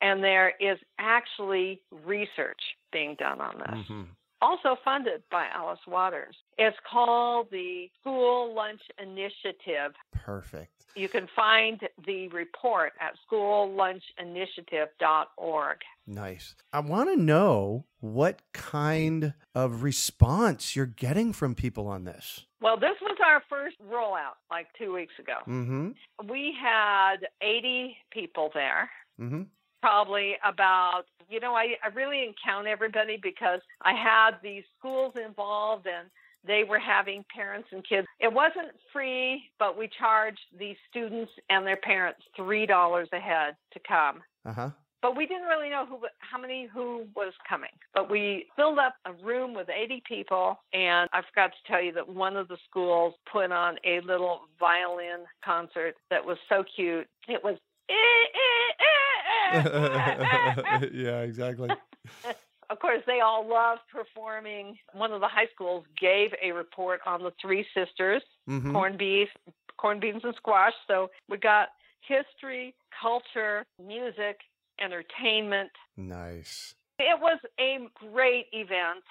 And 0.00 0.22
there 0.22 0.52
is 0.60 0.78
actually 0.98 1.80
research 2.04 2.60
being 2.92 3.16
done 3.18 3.40
on 3.40 3.58
this 3.58 3.78
Mm-hmm. 3.86 4.02
also 4.40 4.76
funded 4.84 5.22
by 5.30 5.46
Alice 5.52 5.80
Waters. 5.86 6.36
It's 6.58 6.76
called 6.90 7.48
the 7.50 7.90
School 8.00 8.54
Lunch 8.54 8.82
Initiative. 9.02 9.92
Perfect. 10.12 10.83
You 10.96 11.08
can 11.08 11.28
find 11.34 11.80
the 12.06 12.28
report 12.28 12.92
at 13.00 13.14
schoollunchininitiative.org. 13.30 15.76
Nice. 16.06 16.54
I 16.72 16.78
want 16.80 17.10
to 17.10 17.16
know 17.16 17.84
what 18.00 18.40
kind 18.52 19.34
of 19.54 19.82
response 19.82 20.76
you're 20.76 20.86
getting 20.86 21.32
from 21.32 21.54
people 21.54 21.88
on 21.88 22.04
this. 22.04 22.44
Well, 22.60 22.76
this 22.78 22.96
was 23.00 23.16
our 23.24 23.42
first 23.48 23.76
rollout 23.90 24.36
like 24.50 24.66
two 24.78 24.92
weeks 24.92 25.14
ago. 25.18 25.38
Mm-hmm. 25.48 25.92
We 26.28 26.54
had 26.60 27.16
80 27.42 27.96
people 28.10 28.50
there. 28.54 28.90
Mm-hmm. 29.20 29.42
Probably 29.82 30.36
about, 30.46 31.04
you 31.28 31.40
know, 31.40 31.54
I, 31.54 31.76
I 31.82 31.88
really 31.94 32.18
didn't 32.18 32.36
count 32.44 32.66
everybody 32.66 33.18
because 33.22 33.60
I 33.82 33.92
had 33.92 34.32
these 34.42 34.64
schools 34.78 35.14
involved 35.22 35.86
and 35.86 36.08
they 36.46 36.64
were 36.64 36.78
having 36.78 37.24
parents 37.34 37.68
and 37.72 37.86
kids. 37.86 38.06
It 38.20 38.32
wasn't 38.32 38.68
free, 38.92 39.44
but 39.58 39.78
we 39.78 39.88
charged 39.98 40.40
these 40.58 40.76
students 40.90 41.32
and 41.50 41.66
their 41.66 41.76
parents 41.78 42.20
$3 42.38 43.06
a 43.12 43.18
head 43.18 43.56
to 43.72 43.80
come. 43.86 44.22
Uh-huh. 44.46 44.70
But 45.02 45.16
we 45.18 45.26
didn't 45.26 45.48
really 45.48 45.68
know 45.68 45.84
who, 45.84 45.98
how 46.20 46.38
many 46.38 46.66
who 46.72 47.04
was 47.14 47.34
coming. 47.46 47.68
But 47.92 48.10
we 48.10 48.46
filled 48.56 48.78
up 48.78 48.94
a 49.04 49.12
room 49.22 49.52
with 49.52 49.68
80 49.68 50.02
people, 50.08 50.58
and 50.72 51.10
I 51.12 51.20
forgot 51.28 51.50
to 51.52 51.70
tell 51.70 51.82
you 51.82 51.92
that 51.92 52.08
one 52.08 52.38
of 52.38 52.48
the 52.48 52.56
schools 52.68 53.12
put 53.30 53.52
on 53.52 53.76
a 53.84 54.00
little 54.00 54.40
violin 54.58 55.26
concert 55.44 55.96
that 56.10 56.24
was 56.24 56.38
so 56.48 56.64
cute. 56.74 57.06
It 57.28 57.44
was. 57.44 57.56
"Eh, 57.90 57.92
eh, 57.92 58.72
eh, 59.52 60.86
yeah, 60.94 61.20
exactly. 61.20 61.68
of 62.70 62.78
course, 62.78 63.02
they 63.06 63.20
all 63.20 63.46
loved 63.46 63.82
performing. 63.92 64.78
One 64.92 65.12
of 65.12 65.20
the 65.20 65.28
high 65.28 65.48
schools 65.54 65.84
gave 66.00 66.30
a 66.42 66.52
report 66.52 67.00
on 67.06 67.22
the 67.22 67.32
three 67.40 67.66
sisters, 67.74 68.22
Mhm. 68.48 68.72
corned 68.72 68.98
beef, 68.98 69.28
corned 69.76 70.00
beans, 70.00 70.24
and 70.24 70.34
squash. 70.36 70.74
So 70.86 71.10
we 71.28 71.36
got 71.38 71.70
history, 72.00 72.74
culture, 73.00 73.64
music, 73.78 74.40
entertainment. 74.78 75.70
Nice. 75.96 76.74
It 76.98 77.18
was 77.18 77.38
a 77.58 77.88
great 77.94 78.48
event. 78.52 79.04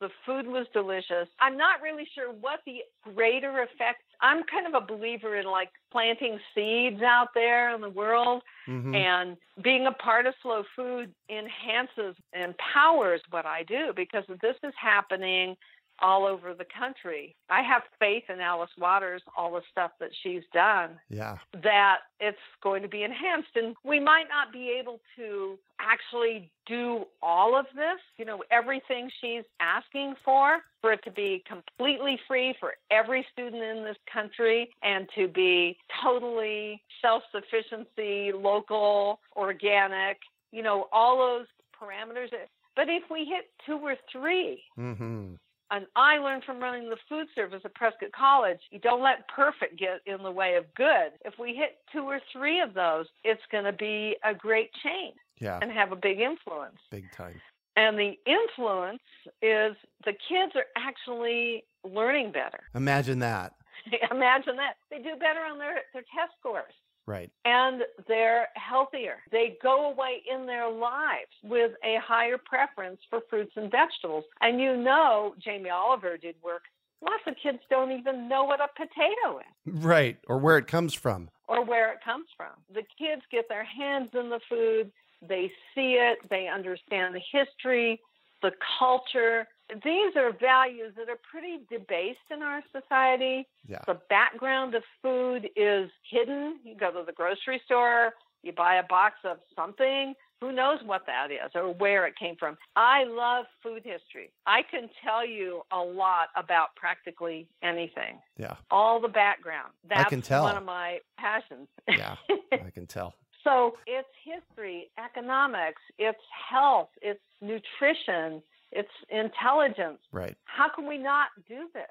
The 0.00 0.10
food 0.26 0.46
was 0.46 0.66
delicious. 0.74 1.28
I'm 1.40 1.56
not 1.56 1.80
really 1.80 2.06
sure 2.14 2.30
what 2.32 2.60
the 2.66 2.80
greater 3.02 3.62
effect. 3.62 4.02
I'm 4.20 4.42
kind 4.44 4.66
of 4.66 4.74
a 4.82 4.86
believer 4.86 5.36
in 5.36 5.46
like 5.46 5.70
planting 5.90 6.38
seeds 6.54 7.00
out 7.02 7.28
there 7.34 7.74
in 7.74 7.80
the 7.80 7.88
world 7.90 8.42
Mhm. 8.68 8.94
and 8.94 9.36
being 9.62 9.86
a 9.86 9.92
part 9.92 10.26
of 10.26 10.34
slow 10.42 10.64
food 10.74 11.14
enhances 11.30 12.14
empowers 12.34 13.22
what 13.30 13.46
I 13.46 13.62
do 13.62 13.92
because 13.94 14.24
this 14.42 14.56
is 14.62 14.74
happening 14.76 15.56
all 16.00 16.24
over 16.26 16.54
the 16.54 16.64
country. 16.78 17.34
I 17.48 17.62
have 17.62 17.82
faith 17.98 18.24
in 18.28 18.40
Alice 18.40 18.70
Waters, 18.78 19.22
all 19.36 19.52
the 19.52 19.62
stuff 19.70 19.92
that 20.00 20.10
she's 20.22 20.42
done 20.52 20.98
Yeah. 21.08 21.38
that 21.62 22.00
it's 22.20 22.38
going 22.62 22.82
to 22.82 22.88
be 22.88 23.02
enhanced. 23.02 23.56
And 23.56 23.76
we 23.84 23.98
might 24.00 24.28
not 24.28 24.52
be 24.52 24.70
able 24.70 25.00
to 25.16 25.58
actually 25.78 26.50
do 26.66 27.06
all 27.22 27.56
of 27.58 27.66
this, 27.74 28.00
you 28.16 28.24
know, 28.24 28.42
everything 28.50 29.10
she's 29.20 29.44
asking 29.60 30.14
for, 30.24 30.58
for 30.80 30.92
it 30.92 31.02
to 31.04 31.10
be 31.10 31.42
completely 31.46 32.18
free 32.26 32.54
for 32.58 32.74
every 32.90 33.26
student 33.32 33.62
in 33.62 33.84
this 33.84 33.96
country 34.12 34.70
and 34.82 35.08
to 35.14 35.28
be 35.28 35.76
totally 36.02 36.82
self 37.02 37.22
sufficiency, 37.32 38.32
local, 38.32 39.20
organic, 39.36 40.18
you 40.52 40.62
know, 40.62 40.88
all 40.92 41.18
those 41.18 41.46
parameters. 41.80 42.28
But 42.74 42.88
if 42.88 43.04
we 43.10 43.24
hit 43.24 43.50
two 43.64 43.78
or 43.78 43.96
three, 44.12 44.62
Mhm. 44.78 45.38
And 45.70 45.86
I 45.96 46.18
learned 46.18 46.44
from 46.44 46.60
running 46.60 46.88
the 46.90 46.96
food 47.08 47.26
service 47.34 47.62
at 47.64 47.74
Prescott 47.74 48.10
College, 48.16 48.58
you 48.70 48.78
don't 48.78 49.02
let 49.02 49.26
perfect 49.28 49.78
get 49.78 50.00
in 50.06 50.22
the 50.22 50.30
way 50.30 50.54
of 50.56 50.64
good. 50.74 51.12
If 51.24 51.34
we 51.38 51.54
hit 51.54 51.78
two 51.92 52.02
or 52.04 52.20
three 52.32 52.60
of 52.60 52.74
those, 52.74 53.06
it's 53.24 53.42
going 53.50 53.64
to 53.64 53.72
be 53.72 54.16
a 54.24 54.34
great 54.34 54.70
change 54.84 55.16
Yeah. 55.40 55.58
and 55.60 55.70
have 55.72 55.92
a 55.92 55.96
big 55.96 56.20
influence. 56.20 56.78
Big 56.90 57.10
time. 57.12 57.40
And 57.76 57.98
the 57.98 58.14
influence 58.26 59.02
is 59.42 59.76
the 60.04 60.12
kids 60.12 60.52
are 60.54 60.64
actually 60.76 61.64
learning 61.84 62.32
better. 62.32 62.60
Imagine 62.74 63.18
that. 63.18 63.52
Imagine 64.10 64.56
that. 64.56 64.74
They 64.90 64.98
do 64.98 65.14
better 65.18 65.40
on 65.50 65.58
their, 65.58 65.82
their 65.92 66.02
test 66.02 66.32
scores 66.38 66.72
Right. 67.06 67.30
and 67.44 67.82
they're 68.08 68.48
healthier. 68.54 69.18
They 69.30 69.56
go 69.62 69.90
away 69.90 70.22
in 70.32 70.44
their 70.46 70.68
lives 70.70 71.30
with 71.44 71.72
a 71.84 71.98
higher 72.04 72.36
preference 72.38 72.98
for 73.08 73.20
fruits 73.30 73.52
and 73.56 73.70
vegetables. 73.70 74.24
And 74.40 74.60
you 74.60 74.76
know, 74.76 75.34
Jamie 75.38 75.70
Oliver 75.70 76.16
did 76.16 76.34
work. 76.42 76.62
Lots 77.02 77.22
of 77.26 77.34
kids 77.42 77.58
don't 77.70 77.92
even 77.92 78.28
know 78.28 78.44
what 78.44 78.60
a 78.60 78.68
potato 78.74 79.38
is 79.38 79.84
Right. 79.84 80.18
Or 80.28 80.38
where 80.38 80.58
it 80.58 80.66
comes 80.66 80.94
from. 80.94 81.30
or 81.48 81.64
where 81.64 81.92
it 81.92 81.98
comes 82.04 82.26
from. 82.36 82.52
The 82.74 82.82
kids 82.98 83.22
get 83.30 83.48
their 83.48 83.62
hands 83.64 84.10
in 84.14 84.28
the 84.30 84.40
food, 84.48 84.90
they 85.26 85.50
see 85.74 85.92
it, 86.00 86.18
they 86.28 86.48
understand 86.48 87.14
the 87.14 87.22
history, 87.30 88.00
the 88.42 88.50
culture. 88.78 89.46
These 89.84 90.14
are 90.16 90.32
values 90.32 90.92
that 90.96 91.08
are 91.08 91.18
pretty 91.30 91.58
debased 91.70 92.18
in 92.30 92.42
our 92.42 92.62
society. 92.72 93.46
Yeah. 93.66 93.80
The 93.86 93.98
background 94.08 94.74
of 94.74 94.82
food 95.02 95.48
is 95.56 95.90
hidden. 96.08 96.58
You 96.64 96.76
go 96.76 96.92
to 96.92 97.02
the 97.04 97.12
grocery 97.12 97.60
store, 97.64 98.12
you 98.42 98.52
buy 98.52 98.76
a 98.76 98.84
box 98.84 99.16
of 99.24 99.38
something, 99.56 100.14
who 100.40 100.52
knows 100.52 100.78
what 100.84 101.04
that 101.06 101.30
is 101.32 101.50
or 101.54 101.72
where 101.74 102.06
it 102.06 102.14
came 102.16 102.36
from. 102.36 102.56
I 102.76 103.04
love 103.04 103.46
food 103.62 103.82
history. 103.84 104.30
I 104.46 104.60
can 104.70 104.88
tell 105.02 105.26
you 105.26 105.62
a 105.72 105.78
lot 105.78 106.28
about 106.36 106.76
practically 106.76 107.48
anything 107.62 108.20
Yeah. 108.36 108.54
all 108.70 109.00
the 109.00 109.08
background. 109.08 109.72
That's 109.88 110.10
can 110.10 110.22
tell. 110.22 110.44
one 110.44 110.56
of 110.56 110.64
my 110.64 110.98
passions. 111.18 111.68
Yeah. 111.88 112.16
I 112.52 112.70
can 112.70 112.86
tell. 112.86 113.14
so 113.42 113.76
it's 113.86 114.08
history, 114.24 114.90
economics, 115.02 115.80
it's 115.98 116.18
health, 116.50 116.90
it's 117.00 117.20
nutrition, 117.40 118.42
it's 118.72 118.88
intelligence. 119.10 119.98
Right. 120.12 120.36
How 120.44 120.68
can 120.68 120.86
we 120.86 120.98
not 120.98 121.28
do 121.48 121.68
this? 121.72 121.86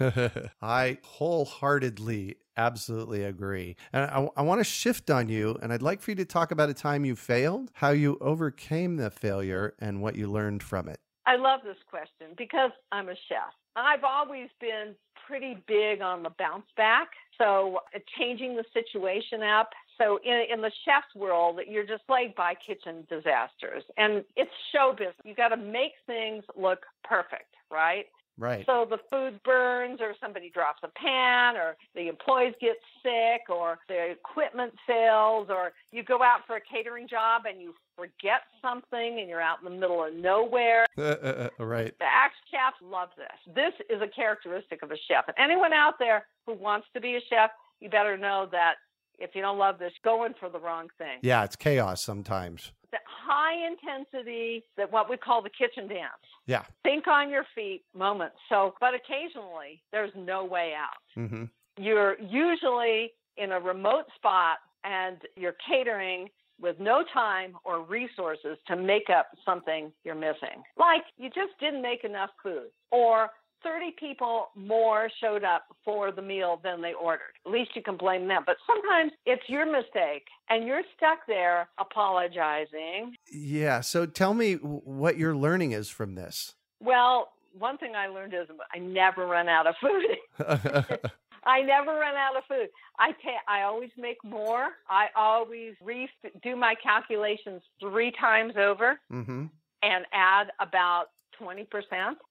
I 0.62 0.98
wholeheartedly, 1.02 2.36
absolutely 2.56 3.24
agree. 3.24 3.76
And 3.92 4.04
I, 4.04 4.28
I 4.36 4.42
want 4.42 4.60
to 4.60 4.64
shift 4.64 5.10
on 5.10 5.28
you, 5.28 5.58
and 5.60 5.72
I'd 5.72 5.82
like 5.82 6.00
for 6.00 6.12
you 6.12 6.16
to 6.16 6.24
talk 6.24 6.50
about 6.50 6.68
a 6.68 6.74
time 6.74 7.04
you 7.04 7.16
failed, 7.16 7.70
how 7.74 7.90
you 7.90 8.16
overcame 8.20 8.96
the 8.96 9.10
failure, 9.10 9.74
and 9.80 10.00
what 10.00 10.16
you 10.16 10.30
learned 10.30 10.62
from 10.62 10.88
it. 10.88 11.00
I 11.26 11.36
love 11.36 11.60
this 11.64 11.76
question 11.90 12.28
because 12.36 12.70
I'm 12.92 13.08
a 13.08 13.14
chef. 13.28 13.52
I've 13.76 14.04
always 14.04 14.48
been 14.60 14.94
pretty 15.26 15.62
big 15.66 16.00
on 16.00 16.22
the 16.22 16.30
bounce 16.38 16.66
back. 16.76 17.08
So 17.36 17.80
uh, 17.94 17.98
changing 18.18 18.56
the 18.56 18.64
situation 18.72 19.42
up. 19.42 19.70
So 19.98 20.18
in, 20.24 20.44
in 20.52 20.60
the 20.60 20.70
chef's 20.84 21.14
world, 21.14 21.60
you're 21.68 21.86
just 21.86 22.06
plagued 22.06 22.36
by 22.36 22.54
kitchen 22.54 23.06
disasters 23.08 23.82
and 23.96 24.24
it's 24.36 24.50
show 24.72 24.94
business. 24.96 25.16
You 25.24 25.34
got 25.34 25.48
to 25.48 25.56
make 25.56 25.92
things 26.06 26.44
look 26.56 26.80
perfect, 27.04 27.54
right? 27.70 28.06
Right. 28.38 28.64
So 28.66 28.86
the 28.88 28.98
food 29.10 29.40
burns, 29.42 30.00
or 30.00 30.14
somebody 30.20 30.48
drops 30.48 30.78
a 30.84 30.88
pan, 30.88 31.56
or 31.56 31.76
the 31.96 32.06
employees 32.06 32.54
get 32.60 32.76
sick, 33.02 33.50
or 33.50 33.80
the 33.88 34.12
equipment 34.12 34.72
fails, 34.86 35.48
or 35.50 35.72
you 35.90 36.04
go 36.04 36.22
out 36.22 36.46
for 36.46 36.54
a 36.54 36.60
catering 36.60 37.08
job 37.08 37.42
and 37.48 37.60
you 37.60 37.74
forget 37.96 38.42
something 38.62 39.18
and 39.18 39.28
you're 39.28 39.40
out 39.40 39.58
in 39.58 39.64
the 39.64 39.76
middle 39.76 40.04
of 40.04 40.14
nowhere. 40.14 40.86
Uh, 40.96 41.02
uh, 41.02 41.48
uh, 41.58 41.64
right. 41.64 41.98
The 41.98 42.04
axe 42.04 42.36
chefs 42.48 42.76
love 42.80 43.08
this. 43.16 43.54
This 43.56 43.72
is 43.90 44.00
a 44.00 44.08
characteristic 44.08 44.84
of 44.84 44.92
a 44.92 44.96
chef. 45.08 45.24
And 45.26 45.36
anyone 45.36 45.72
out 45.72 45.94
there 45.98 46.26
who 46.46 46.54
wants 46.54 46.86
to 46.94 47.00
be 47.00 47.16
a 47.16 47.20
chef, 47.28 47.50
you 47.80 47.90
better 47.90 48.16
know 48.16 48.48
that 48.52 48.74
if 49.18 49.30
you 49.34 49.42
don't 49.42 49.58
love 49.58 49.78
this, 49.78 49.92
going 50.04 50.34
for 50.38 50.48
the 50.48 50.58
wrong 50.58 50.88
thing. 50.98 51.18
Yeah, 51.22 51.44
it's 51.44 51.56
chaos 51.56 52.02
sometimes. 52.02 52.72
The 52.90 52.98
high 53.06 53.66
intensity, 53.66 54.64
that 54.76 54.90
what 54.90 55.10
we 55.10 55.16
call 55.16 55.42
the 55.42 55.50
kitchen 55.50 55.88
dance. 55.88 56.10
Yeah. 56.46 56.62
Think 56.82 57.06
on 57.06 57.28
your 57.28 57.44
feet 57.54 57.82
moments. 57.96 58.36
So, 58.48 58.74
but 58.80 58.90
occasionally 58.94 59.82
there's 59.92 60.12
no 60.16 60.44
way 60.44 60.72
out. 60.74 61.20
Mm-hmm. 61.20 61.44
You're 61.76 62.18
usually 62.20 63.12
in 63.36 63.52
a 63.52 63.60
remote 63.60 64.06
spot 64.16 64.58
and 64.84 65.18
you're 65.36 65.56
catering 65.68 66.28
with 66.60 66.80
no 66.80 67.04
time 67.12 67.52
or 67.64 67.84
resources 67.84 68.58
to 68.66 68.76
make 68.76 69.10
up 69.16 69.28
something 69.44 69.92
you're 70.04 70.14
missing. 70.14 70.62
Like 70.76 71.02
you 71.16 71.28
just 71.28 71.52
didn't 71.60 71.82
make 71.82 72.04
enough 72.04 72.30
food 72.42 72.68
or 72.90 73.28
30 73.62 73.94
people 73.98 74.48
more 74.54 75.10
showed 75.20 75.44
up 75.44 75.66
for 75.84 76.12
the 76.12 76.22
meal 76.22 76.60
than 76.62 76.82
they 76.82 76.92
ordered. 76.92 77.34
At 77.46 77.52
least 77.52 77.70
you 77.74 77.82
can 77.82 77.96
blame 77.96 78.28
them. 78.28 78.42
But 78.46 78.56
sometimes 78.66 79.12
it's 79.26 79.42
your 79.48 79.66
mistake 79.66 80.26
and 80.48 80.66
you're 80.66 80.82
stuck 80.96 81.20
there 81.26 81.68
apologizing. 81.78 83.14
Yeah. 83.32 83.80
So 83.80 84.06
tell 84.06 84.34
me 84.34 84.54
what 84.54 85.16
your 85.16 85.36
learning 85.36 85.72
is 85.72 85.88
from 85.88 86.14
this. 86.14 86.54
Well, 86.80 87.30
one 87.58 87.78
thing 87.78 87.94
I 87.96 88.08
learned 88.08 88.34
is 88.34 88.46
I 88.74 88.78
never 88.78 89.26
run 89.26 89.48
out 89.48 89.66
of 89.66 89.74
food. 89.80 90.38
I 91.44 91.62
never 91.62 91.92
run 91.92 92.14
out 92.14 92.36
of 92.36 92.44
food. 92.48 92.68
I 92.98 93.12
ta- 93.12 93.44
I 93.48 93.62
always 93.62 93.90
make 93.96 94.22
more. 94.22 94.70
I 94.88 95.06
always 95.16 95.74
re- 95.82 96.10
do 96.42 96.56
my 96.56 96.74
calculations 96.82 97.62
three 97.80 98.12
times 98.20 98.54
over 98.58 99.00
mm-hmm. 99.10 99.46
and 99.82 100.04
add 100.12 100.48
about 100.60 101.06
20%. 101.40 101.66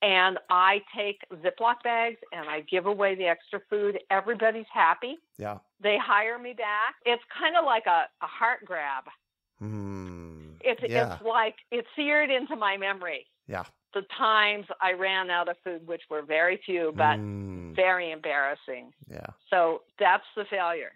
And 0.02 0.38
I 0.50 0.82
take 0.96 1.22
Ziploc 1.34 1.84
bags 1.84 2.18
and 2.32 2.50
I 2.50 2.62
give 2.62 2.86
away 2.86 3.16
the 3.16 3.26
extra 3.26 3.60
food. 3.70 4.00
Everybody's 4.10 4.66
happy. 4.74 5.18
Yeah. 5.38 5.58
They 5.82 5.98
hire 5.98 6.40
me 6.40 6.54
back. 6.54 6.96
It's 7.06 7.24
kind 7.40 7.56
of 7.56 7.66
like 7.66 7.86
a, 7.86 8.06
a 8.22 8.28
heart 8.28 8.66
grab. 8.66 9.06
Mm. 9.62 10.56
It's, 10.62 10.82
yeah. 10.88 11.14
it's 11.16 11.24
like 11.24 11.56
it's 11.72 11.88
seared 11.96 12.30
into 12.30 12.56
my 12.56 12.78
memory. 12.78 13.26
Yeah. 13.48 13.64
The 13.94 14.02
times 14.18 14.66
I 14.82 14.94
ran 14.94 15.30
out 15.30 15.48
of 15.50 15.56
food, 15.64 15.88
which 15.88 16.02
were 16.10 16.22
very 16.22 16.60
few, 16.66 16.94
but 16.96 17.18
Mm. 17.18 17.76
very 17.76 18.12
embarrassing. 18.12 18.92
Yeah. 19.10 19.28
So 19.50 19.82
that's 20.00 20.26
the 20.36 20.46
failure. 20.50 20.92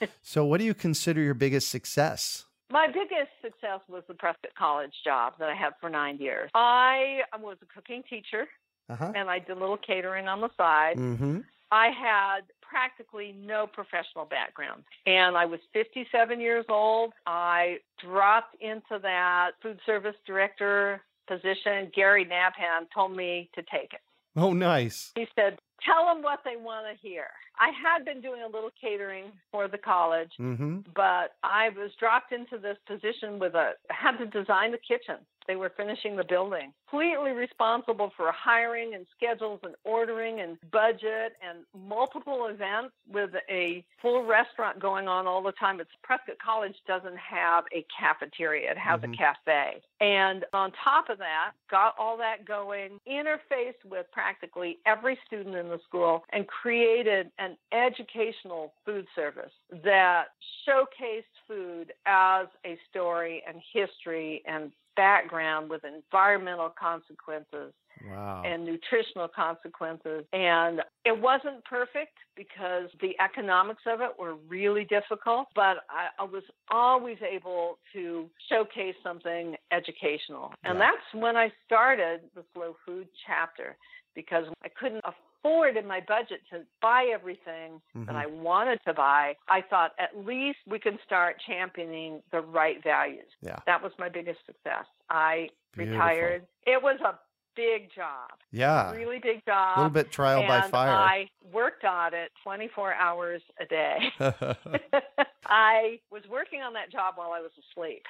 So 0.22 0.44
what 0.44 0.58
do 0.58 0.64
you 0.64 0.74
consider 0.74 1.20
your 1.22 1.34
biggest 1.34 1.68
success? 1.70 2.44
My 2.70 2.86
biggest 2.86 3.30
success 3.42 3.80
was 3.88 4.02
the 4.08 4.14
Prescott 4.14 4.50
College 4.58 4.92
job 5.04 5.34
that 5.38 5.48
I 5.48 5.54
had 5.54 5.72
for 5.80 5.88
nine 5.88 6.18
years. 6.18 6.50
I 6.54 7.20
was 7.40 7.56
a 7.62 7.66
cooking 7.74 8.02
teacher 8.08 8.46
Uh-huh. 8.90 9.12
and 9.14 9.28
I 9.30 9.38
did 9.38 9.56
a 9.56 9.60
little 9.60 9.78
catering 9.78 10.28
on 10.28 10.40
the 10.40 10.50
side. 10.56 10.96
Mm-hmm. 10.96 11.40
I 11.70 11.88
had 11.88 12.40
practically 12.62 13.34
no 13.38 13.66
professional 13.66 14.24
background. 14.24 14.84
And 15.06 15.36
I 15.36 15.44
was 15.46 15.60
57 15.72 16.40
years 16.40 16.64
old. 16.68 17.12
I 17.26 17.78
dropped 18.02 18.56
into 18.60 18.98
that 19.02 19.52
food 19.62 19.78
service 19.84 20.16
director 20.26 21.02
position. 21.26 21.90
Gary 21.94 22.24
Nabhan 22.24 22.86
told 22.94 23.14
me 23.16 23.50
to 23.54 23.62
take 23.62 23.92
it. 23.92 24.00
Oh, 24.36 24.52
nice. 24.52 25.12
He 25.14 25.26
said, 25.34 25.58
tell 25.84 26.06
them 26.06 26.22
what 26.22 26.40
they 26.44 26.56
want 26.56 26.86
to 26.86 27.08
hear. 27.08 27.26
I 27.58 27.70
had 27.70 28.04
been 28.04 28.20
doing 28.20 28.42
a 28.42 28.46
little 28.46 28.70
catering 28.80 29.32
for 29.50 29.68
the 29.68 29.78
college, 29.78 30.30
Mm-hmm. 30.40 30.78
but 30.94 31.34
I 31.42 31.70
was 31.70 31.90
dropped 31.98 32.32
into 32.32 32.58
this 32.58 32.76
position 32.86 33.38
with 33.38 33.54
a 33.54 33.72
had 33.90 34.16
to 34.18 34.26
design 34.26 34.72
the 34.72 34.78
kitchen. 34.78 35.16
They 35.46 35.56
were 35.56 35.72
finishing 35.76 36.14
the 36.16 36.24
building. 36.24 36.72
Completely 36.90 37.32
responsible 37.32 38.12
for 38.16 38.32
hiring 38.32 38.94
and 38.94 39.06
schedules 39.14 39.60
and 39.62 39.74
ordering 39.84 40.40
and 40.40 40.56
budget 40.70 41.36
and 41.46 41.58
multiple 41.86 42.46
events 42.46 42.94
with 43.10 43.30
a 43.50 43.84
full 44.00 44.24
restaurant 44.24 44.78
going 44.80 45.06
on 45.06 45.26
all 45.26 45.42
the 45.42 45.52
time. 45.52 45.80
It's 45.80 45.90
Prescott 46.02 46.36
College 46.42 46.76
doesn't 46.86 47.16
have 47.18 47.64
a 47.72 47.84
cafeteria. 47.98 48.70
It 48.70 48.78
has 48.78 49.00
Mhm. 49.00 49.12
a 49.12 49.16
cafe. 49.16 49.82
And 50.00 50.46
on 50.54 50.72
top 50.72 51.10
of 51.10 51.18
that, 51.18 51.52
got 51.68 51.98
all 51.98 52.16
that 52.18 52.44
going, 52.46 53.00
interfaced 53.06 53.84
with 53.84 54.10
practically 54.10 54.78
every 54.86 55.16
student 55.26 55.56
in 55.56 55.68
the 55.68 55.78
school 55.80 56.24
and 56.30 56.48
created 56.48 57.30
an 57.38 57.58
educational 57.70 58.72
food 58.84 59.06
service 59.14 59.52
that 59.70 60.32
showcased 60.66 61.24
food 61.46 61.92
as 62.06 62.48
a 62.64 62.76
story 62.88 63.42
and 63.46 63.60
history 63.60 64.42
and 64.46 64.72
background 64.98 65.70
with 65.70 65.84
environmental 65.84 66.70
consequences 66.78 67.74
Wow. 68.06 68.42
and 68.44 68.64
nutritional 68.64 69.28
consequences. 69.28 70.24
And 70.32 70.80
it 71.04 71.18
wasn't 71.18 71.64
perfect 71.64 72.16
because 72.36 72.88
the 73.00 73.14
economics 73.20 73.82
of 73.86 74.00
it 74.00 74.10
were 74.18 74.34
really 74.48 74.84
difficult, 74.84 75.48
but 75.54 75.78
I, 75.90 76.08
I 76.18 76.24
was 76.24 76.42
always 76.70 77.18
able 77.22 77.78
to 77.92 78.28
showcase 78.48 78.94
something 79.02 79.56
educational. 79.72 80.52
And 80.64 80.78
Yeah. 80.78 80.90
that's 80.90 81.22
when 81.22 81.36
I 81.36 81.50
started 81.66 82.20
the 82.34 82.44
slow 82.54 82.76
food 82.86 83.08
chapter 83.26 83.76
because 84.14 84.44
I 84.64 84.68
couldn't 84.68 85.02
afford 85.04 85.76
in 85.76 85.86
my 85.86 86.00
budget 86.00 86.40
to 86.50 86.64
buy 86.82 87.04
everything 87.12 87.80
Mhm. 87.94 88.06
that 88.06 88.16
I 88.16 88.26
wanted 88.26 88.80
to 88.86 88.92
buy. 88.94 89.36
I 89.48 89.60
thought 89.62 89.94
at 89.98 90.16
least 90.26 90.58
we 90.66 90.78
can 90.78 90.98
start 91.04 91.40
championing 91.46 92.22
the 92.32 92.40
right 92.40 92.82
values. 92.82 93.30
Yeah. 93.40 93.58
That 93.66 93.80
was 93.82 93.92
my 93.98 94.08
biggest 94.08 94.44
success. 94.46 94.86
I 95.10 95.48
Beautiful. 95.74 96.00
retired. 96.00 96.46
It 96.66 96.82
was 96.82 97.00
a 97.00 97.18
big 97.58 97.88
job, 97.94 98.30
Yeah. 98.52 98.92
really 98.92 99.18
big 99.18 99.44
job. 99.44 99.76
A 99.76 99.80
little 99.80 99.90
bit 99.92 100.12
trial 100.12 100.46
by 100.46 100.60
fire. 100.68 100.90
I 100.90 101.28
worked 101.52 101.84
on 101.84 102.14
it 102.14 102.30
24 102.44 102.94
hours 102.94 103.42
a 103.60 103.64
day. 103.66 103.98
I 105.46 105.98
was 106.10 106.22
working 106.30 106.62
on 106.62 106.72
that 106.74 106.90
job 106.92 107.14
while 107.16 107.32
I 107.32 107.40
was 107.40 107.50
asleep. 107.72 108.04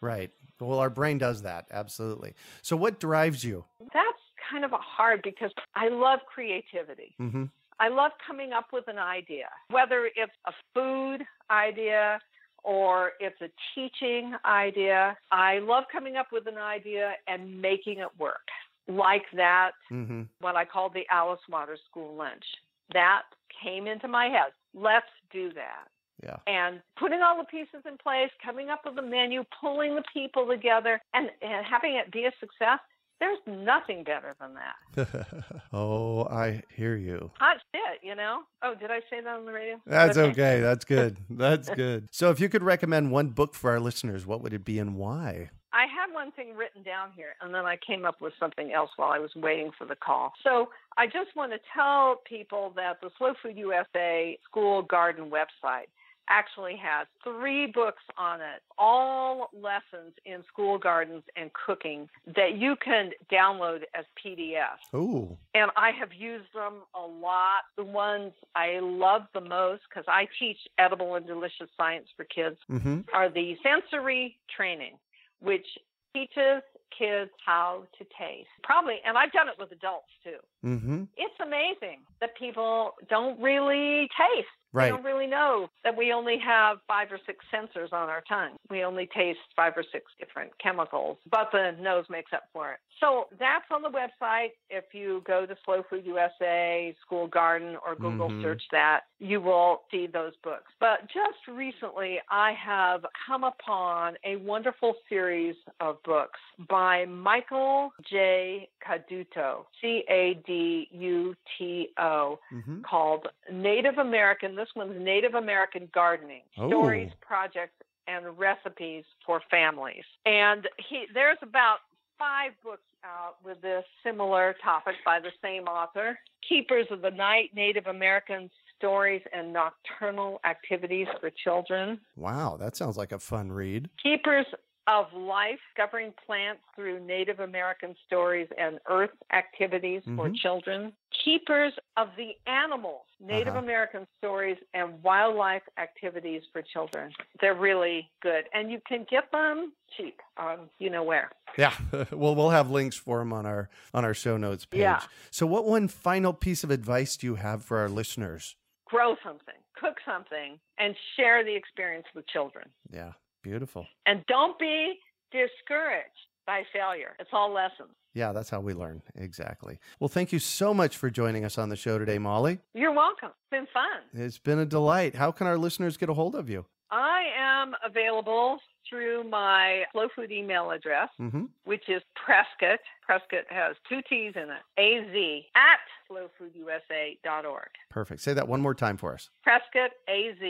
right. 0.00 0.30
Well, 0.60 0.78
our 0.78 0.90
brain 0.90 1.16
does 1.16 1.40
that. 1.42 1.66
Absolutely. 1.70 2.34
So, 2.60 2.76
what 2.76 3.00
drives 3.00 3.42
you? 3.42 3.64
That's 3.80 4.22
kind 4.50 4.62
of 4.62 4.72
a 4.74 4.78
hard 4.78 5.22
because 5.22 5.52
I 5.74 5.88
love 5.88 6.18
creativity. 6.26 7.14
Mm-hmm. 7.18 7.44
I 7.78 7.88
love 7.88 8.12
coming 8.26 8.52
up 8.52 8.66
with 8.70 8.86
an 8.88 8.98
idea, 8.98 9.46
whether 9.70 10.04
it's 10.04 10.32
a 10.46 10.52
food 10.74 11.24
idea 11.50 12.18
or 12.62 13.12
it's 13.20 13.40
a 13.40 13.48
teaching 13.74 14.34
idea. 14.44 15.16
I 15.32 15.60
love 15.60 15.84
coming 15.90 16.16
up 16.16 16.26
with 16.30 16.46
an 16.46 16.58
idea 16.58 17.12
and 17.26 17.62
making 17.62 18.00
it 18.00 18.08
work. 18.18 18.46
Like 18.88 19.24
that, 19.36 19.72
Mm-hmm. 19.92 20.22
what 20.40 20.56
I 20.56 20.64
called 20.64 20.94
the 20.94 21.04
Alice 21.10 21.40
Waters 21.48 21.80
School 21.90 22.14
Lunch. 22.16 22.44
That 22.92 23.22
came 23.62 23.86
into 23.86 24.08
my 24.08 24.26
head. 24.26 24.52
Let's 24.74 25.06
do 25.32 25.52
that. 25.54 25.86
Yeah. 26.22 26.36
And 26.46 26.80
putting 26.98 27.20
all 27.22 27.38
the 27.38 27.44
pieces 27.44 27.82
in 27.86 27.96
place, 27.96 28.30
coming 28.44 28.68
up 28.68 28.80
with 28.84 28.98
a 28.98 29.02
menu, 29.02 29.44
pulling 29.60 29.94
the 29.94 30.02
people 30.12 30.46
together, 30.46 31.00
and, 31.14 31.30
and 31.40 31.64
having 31.64 31.94
it 31.94 32.10
be 32.12 32.24
a 32.24 32.32
success. 32.40 32.78
There's 33.20 33.38
nothing 33.46 34.02
better 34.02 34.34
than 34.40 34.54
that. 34.54 35.44
oh, 35.72 36.24
I 36.24 36.62
hear 36.74 36.96
you. 36.96 37.30
Hot 37.38 37.58
shit, 37.74 38.00
you 38.02 38.14
know? 38.14 38.40
Oh, 38.62 38.74
did 38.74 38.90
I 38.90 39.00
say 39.10 39.20
that 39.22 39.36
on 39.36 39.44
the 39.46 39.52
radio? 39.52 39.80
That's 39.86 40.16
okay. 40.16 40.60
That's 40.60 40.84
good. 40.86 41.18
That's 41.30 41.68
good. 41.68 42.08
So, 42.12 42.30
if 42.30 42.40
you 42.40 42.48
could 42.48 42.62
recommend 42.62 43.10
one 43.12 43.28
book 43.28 43.54
for 43.54 43.70
our 43.70 43.80
listeners, 43.80 44.26
what 44.26 44.42
would 44.42 44.54
it 44.54 44.64
be 44.64 44.78
and 44.78 44.96
why? 44.96 45.50
I 45.72 45.82
had 45.82 46.12
one 46.12 46.32
thing 46.32 46.56
written 46.56 46.82
down 46.82 47.10
here, 47.14 47.34
and 47.40 47.54
then 47.54 47.64
I 47.64 47.76
came 47.76 48.04
up 48.04 48.20
with 48.20 48.32
something 48.40 48.72
else 48.72 48.90
while 48.96 49.10
I 49.10 49.18
was 49.18 49.30
waiting 49.36 49.70
for 49.76 49.86
the 49.86 49.96
call. 49.96 50.32
So 50.42 50.70
I 50.96 51.06
just 51.06 51.34
want 51.36 51.52
to 51.52 51.58
tell 51.74 52.20
people 52.28 52.72
that 52.76 53.00
the 53.00 53.10
Slow 53.18 53.34
Food 53.42 53.56
USA 53.56 54.38
School 54.48 54.82
Garden 54.82 55.30
website 55.30 55.86
actually 56.30 56.76
has 56.76 57.06
three 57.22 57.66
books 57.66 58.02
on 58.16 58.40
it, 58.40 58.62
all 58.78 59.50
lessons 59.52 60.14
in 60.24 60.42
school 60.50 60.78
gardens 60.78 61.24
and 61.36 61.50
cooking 61.66 62.08
that 62.34 62.56
you 62.56 62.76
can 62.82 63.10
download 63.30 63.80
as 63.94 64.04
PDFs. 64.24 64.78
Oh, 64.94 65.36
And 65.54 65.70
I 65.76 65.90
have 65.98 66.10
used 66.16 66.46
them 66.54 66.82
a 66.94 67.04
lot. 67.04 67.64
The 67.76 67.84
ones 67.84 68.32
I 68.54 68.78
love 68.80 69.22
the 69.34 69.40
most, 69.40 69.82
because 69.88 70.04
I 70.06 70.28
teach 70.38 70.58
edible 70.78 71.16
and 71.16 71.26
delicious 71.26 71.68
science 71.76 72.06
for 72.16 72.24
kids, 72.24 72.56
mm-hmm. 72.70 73.00
are 73.12 73.28
the 73.28 73.56
sensory 73.62 74.36
training, 74.56 74.94
which 75.40 75.66
teaches 76.14 76.62
kids 76.96 77.30
how 77.44 77.84
to 77.98 78.04
taste. 78.18 78.48
Probably, 78.62 78.96
and 79.06 79.16
I've 79.16 79.32
done 79.32 79.48
it 79.48 79.54
with 79.58 79.72
adults 79.72 80.10
too. 80.24 80.40
Mm-hmm. 80.66 81.04
It's 81.16 81.40
amazing 81.40 82.02
that 82.20 82.36
people 82.36 82.92
don't 83.08 83.40
really 83.40 84.08
taste. 84.18 84.59
Right. 84.72 84.90
don't 84.90 85.04
really 85.04 85.26
know 85.26 85.68
that 85.84 85.96
we 85.96 86.12
only 86.12 86.38
have 86.38 86.78
five 86.86 87.08
or 87.10 87.18
six 87.26 87.44
sensors 87.52 87.92
on 87.92 88.08
our 88.08 88.22
tongue. 88.28 88.56
We 88.70 88.84
only 88.84 89.08
taste 89.14 89.40
five 89.56 89.72
or 89.76 89.84
six 89.90 90.04
different 90.18 90.52
chemicals, 90.62 91.18
but 91.30 91.48
the 91.52 91.72
nose 91.80 92.04
makes 92.08 92.32
up 92.32 92.44
for 92.52 92.72
it. 92.72 92.78
So 93.00 93.26
that's 93.38 93.64
on 93.70 93.82
the 93.82 93.88
website. 93.88 94.50
If 94.68 94.84
you 94.92 95.22
go 95.26 95.46
to 95.46 95.56
Slow 95.64 95.82
Food 95.88 96.04
USA, 96.06 96.94
School 97.04 97.26
Garden, 97.26 97.76
or 97.84 97.94
Google 97.96 98.28
Mhm. 98.30 98.42
search 98.42 98.62
that, 98.70 99.04
you 99.18 99.40
will 99.40 99.84
see 99.90 100.06
those 100.06 100.36
books. 100.36 100.72
But 100.78 101.06
just 101.08 101.46
recently, 101.48 102.20
I 102.28 102.52
have 102.52 103.04
come 103.26 103.42
upon 103.44 104.16
a 104.24 104.36
wonderful 104.36 104.94
series 105.08 105.56
of 105.80 106.02
books 106.04 106.38
by 106.68 107.06
Michael 107.06 107.92
J. 108.02 108.68
Caduto, 108.82 109.66
C 109.80 110.04
A 110.08 110.34
D 110.46 110.88
U 110.92 111.34
T 111.56 111.92
O 111.98 112.38
Mm-hmm. 112.52 112.82
called 112.82 113.28
Native 113.50 113.98
American. 113.98 114.54
This 114.60 114.68
one's 114.76 115.02
Native 115.02 115.32
American 115.36 115.88
Gardening 115.94 116.42
Stories, 116.52 117.08
Oh. 117.14 117.16
Projects, 117.22 117.80
and 118.06 118.38
Recipes 118.38 119.04
for 119.24 119.40
Families. 119.50 120.04
And 120.26 120.68
he 120.76 121.06
there's 121.14 121.38
about 121.40 121.78
five 122.18 122.52
books 122.62 122.82
out 123.02 123.36
with 123.42 123.58
this 123.62 123.84
similar 124.02 124.54
topic 124.62 124.96
by 125.02 125.18
the 125.18 125.30
same 125.40 125.62
author. 125.62 126.18
Keepers 126.46 126.86
of 126.90 127.00
the 127.00 127.10
Night, 127.10 127.52
Native 127.54 127.86
American 127.86 128.50
Stories 128.76 129.22
and 129.32 129.50
Nocturnal 129.50 130.40
Activities 130.44 131.06
for 131.20 131.30
Children. 131.30 131.98
Wow, 132.16 132.58
that 132.60 132.76
sounds 132.76 132.98
like 132.98 133.12
a 133.12 133.18
fun 133.18 133.50
read. 133.50 133.88
Keepers 134.02 134.44
of 134.86 135.06
Life, 135.12 135.58
Discovering 135.76 136.12
Plants 136.26 136.60
Through 136.74 137.00
Native 137.06 137.40
American 137.40 137.94
Stories 138.06 138.48
and 138.58 138.78
Earth 138.88 139.10
Activities 139.32 140.02
for 140.16 140.28
Mhm. 140.28 140.36
Children. 140.36 140.92
Keepers 141.24 141.72
of 141.96 142.08
the 142.16 142.36
Animals, 142.46 143.06
Native 143.20 143.48
Uh-huh. 143.54 143.58
American 143.58 144.06
Stories 144.18 144.58
and 144.74 145.02
Wildlife 145.02 145.62
Activities 145.78 146.42
for 146.52 146.62
Children. 146.62 147.12
They're 147.40 147.54
really 147.54 148.10
good. 148.20 148.48
And 148.54 148.70
you 148.70 148.80
can 148.86 149.04
get 149.04 149.30
them 149.30 149.72
cheap 149.96 150.20
on 150.36 150.70
you 150.78 150.88
know 150.90 151.02
where. 151.02 151.30
Yeah. 151.58 151.74
well, 152.10 152.34
we'll 152.34 152.50
have 152.50 152.70
links 152.70 152.96
for 152.96 153.18
them 153.18 153.32
on 153.32 153.44
our 153.46 153.68
on 153.92 154.04
our 154.04 154.14
show 154.14 154.36
notes 154.36 154.64
page. 154.64 154.80
Yeah. 154.80 155.02
So, 155.30 155.46
what 155.46 155.66
one 155.66 155.88
final 155.88 156.32
piece 156.32 156.64
of 156.64 156.70
advice 156.70 157.16
do 157.16 157.26
you 157.26 157.34
have 157.36 157.64
for 157.64 157.78
our 157.78 157.88
listeners? 157.88 158.56
Grow 158.86 159.16
something, 159.22 159.54
cook 159.76 159.98
something, 160.04 160.58
and 160.78 160.96
share 161.16 161.44
the 161.44 161.54
experience 161.54 162.06
with 162.14 162.26
children. 162.28 162.72
Yeah. 162.90 163.12
Beautiful. 163.42 163.86
And 164.06 164.24
don't 164.26 164.58
be 164.58 164.94
discouraged 165.32 166.06
by 166.46 166.62
failure. 166.72 167.14
It's 167.18 167.30
all 167.32 167.52
lessons. 167.52 167.90
Yeah, 168.12 168.32
that's 168.32 168.50
how 168.50 168.60
we 168.60 168.74
learn. 168.74 169.02
Exactly. 169.14 169.78
Well, 170.00 170.08
thank 170.08 170.32
you 170.32 170.40
so 170.40 170.74
much 170.74 170.96
for 170.96 171.10
joining 171.10 171.44
us 171.44 171.58
on 171.58 171.68
the 171.68 171.76
show 171.76 171.96
today, 171.98 172.18
Molly. 172.18 172.58
You're 172.74 172.92
welcome. 172.92 173.28
It's 173.30 173.50
been 173.52 173.68
fun. 173.72 174.00
It's 174.12 174.38
been 174.38 174.58
a 174.58 174.66
delight. 174.66 175.14
How 175.14 175.30
can 175.30 175.46
our 175.46 175.56
listeners 175.56 175.96
get 175.96 176.08
a 176.08 176.14
hold 176.14 176.34
of 176.34 176.50
you? 176.50 176.66
I 176.90 177.22
am 177.38 177.74
available 177.86 178.58
through 178.88 179.22
my 179.30 179.84
Slow 179.92 180.08
Food 180.16 180.32
email 180.32 180.72
address, 180.72 181.08
Mm-hmm. 181.20 181.44
which 181.64 181.84
is 181.88 182.02
Prescott. 182.16 182.80
Prescott 183.06 183.44
has 183.48 183.76
two 183.88 184.00
T's 184.08 184.32
in 184.34 184.48
it. 184.50 184.64
Az 184.76 185.38
at 185.54 185.78
slowfoodusa.org. 186.10 187.68
Perfect. 187.90 188.20
Say 188.22 188.32
that 188.34 188.48
one 188.48 188.60
more 188.60 188.74
time 188.74 188.96
for 188.96 189.14
us. 189.14 189.30
Prescott 189.44 189.92
Az 190.08 190.42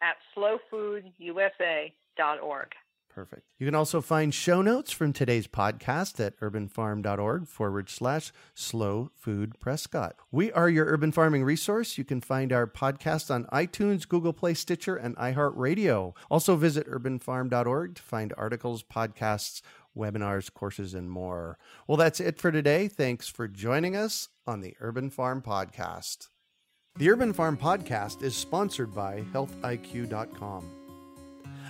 at 0.00 0.16
slowfoodusa.org. 0.36 1.92
Perfect. 3.10 3.42
You 3.58 3.66
can 3.66 3.74
also 3.74 4.00
find 4.00 4.32
show 4.32 4.62
notes 4.62 4.92
from 4.92 5.12
today's 5.12 5.48
podcast 5.48 6.24
at 6.24 6.38
urbanfarm.org 6.40 7.48
forward 7.48 7.90
slash 7.90 8.32
slow 8.54 9.10
food 9.16 9.58
Prescott. 9.58 10.14
We 10.30 10.52
are 10.52 10.70
your 10.70 10.86
urban 10.86 11.10
farming 11.10 11.42
resource. 11.42 11.98
You 11.98 12.04
can 12.04 12.20
find 12.20 12.52
our 12.52 12.68
podcast 12.68 13.30
on 13.30 13.46
iTunes, 13.46 14.08
Google 14.08 14.32
Play, 14.32 14.54
Stitcher, 14.54 14.96
and 14.96 15.16
iHeartRadio. 15.16 16.14
Also 16.30 16.54
visit 16.54 16.88
urbanfarm.org 16.88 17.96
to 17.96 18.02
find 18.02 18.32
articles, 18.36 18.84
podcasts, 18.84 19.60
webinars, 19.96 20.52
courses, 20.52 20.94
and 20.94 21.10
more. 21.10 21.58
Well, 21.88 21.96
that's 21.96 22.20
it 22.20 22.38
for 22.38 22.52
today. 22.52 22.86
Thanks 22.86 23.28
for 23.28 23.48
joining 23.48 23.96
us 23.96 24.28
on 24.46 24.60
the 24.60 24.76
Urban 24.80 25.10
Farm 25.10 25.42
Podcast. 25.42 26.28
The 26.96 27.10
Urban 27.10 27.32
Farm 27.32 27.56
Podcast 27.56 28.22
is 28.22 28.36
sponsored 28.36 28.94
by 28.94 29.24
healthiq.com. 29.32 30.79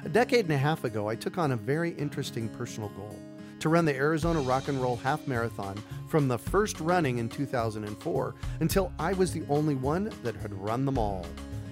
A 0.02 0.08
decade 0.08 0.46
and 0.46 0.54
a 0.54 0.58
half 0.58 0.84
ago, 0.84 1.08
I 1.08 1.14
took 1.14 1.36
on 1.36 1.52
a 1.52 1.56
very 1.56 1.90
interesting 1.90 2.48
personal 2.48 2.88
goal 2.90 3.14
to 3.58 3.68
run 3.68 3.84
the 3.84 3.94
Arizona 3.94 4.40
Rock 4.40 4.68
and 4.68 4.80
Roll 4.80 4.96
Half 4.96 5.28
Marathon 5.28 5.76
from 6.08 6.26
the 6.26 6.38
first 6.38 6.80
running 6.80 7.18
in 7.18 7.28
2004 7.28 8.34
until 8.60 8.92
I 8.98 9.12
was 9.12 9.32
the 9.32 9.44
only 9.50 9.74
one 9.74 10.10
that 10.22 10.34
had 10.36 10.54
run 10.54 10.86
them 10.86 10.96
all. 10.96 11.26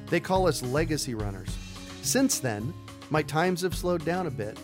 They 0.09 0.21
call 0.21 0.47
us 0.47 0.63
legacy 0.63 1.15
runners. 1.15 1.49
Since 2.03 2.41
then, 2.41 2.75
my 3.09 3.23
times 3.23 3.63
have 3.63 3.75
slowed 3.75 4.05
down 4.05 4.27
a 4.27 4.31
bit, 4.31 4.59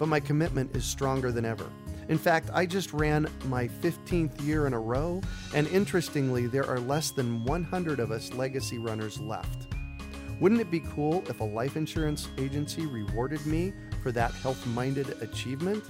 but 0.00 0.08
my 0.08 0.18
commitment 0.18 0.74
is 0.74 0.84
stronger 0.84 1.30
than 1.30 1.44
ever. 1.44 1.70
In 2.08 2.18
fact, 2.18 2.50
I 2.52 2.66
just 2.66 2.92
ran 2.92 3.28
my 3.44 3.68
15th 3.68 4.44
year 4.44 4.66
in 4.66 4.74
a 4.74 4.80
row, 4.80 5.22
and 5.54 5.68
interestingly, 5.68 6.48
there 6.48 6.66
are 6.66 6.80
less 6.80 7.12
than 7.12 7.44
100 7.44 8.00
of 8.00 8.10
us 8.10 8.32
legacy 8.32 8.78
runners 8.78 9.20
left. 9.20 9.75
Wouldn't 10.38 10.60
it 10.60 10.70
be 10.70 10.80
cool 10.80 11.24
if 11.28 11.40
a 11.40 11.44
life 11.44 11.76
insurance 11.76 12.28
agency 12.36 12.86
rewarded 12.86 13.44
me 13.46 13.72
for 14.02 14.12
that 14.12 14.32
health 14.32 14.64
minded 14.66 15.22
achievement? 15.22 15.82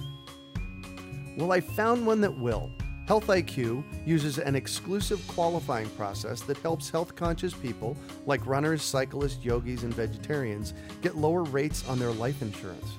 Well, 1.37 1.51
I 1.51 1.59
found 1.59 2.05
one 2.05 2.21
that 2.21 2.37
will. 2.39 2.71
Health 3.07 3.27
IQ 3.27 3.83
uses 4.05 4.37
an 4.37 4.55
exclusive 4.55 5.25
qualifying 5.27 5.89
process 5.91 6.41
that 6.41 6.57
helps 6.57 6.89
health 6.89 7.15
conscious 7.15 7.53
people 7.53 7.95
like 8.25 8.45
runners, 8.45 8.81
cyclists, 8.81 9.43
yogis, 9.43 9.83
and 9.83 9.93
vegetarians 9.93 10.73
get 11.01 11.15
lower 11.15 11.43
rates 11.43 11.87
on 11.87 11.99
their 11.99 12.11
life 12.11 12.41
insurance. 12.41 12.97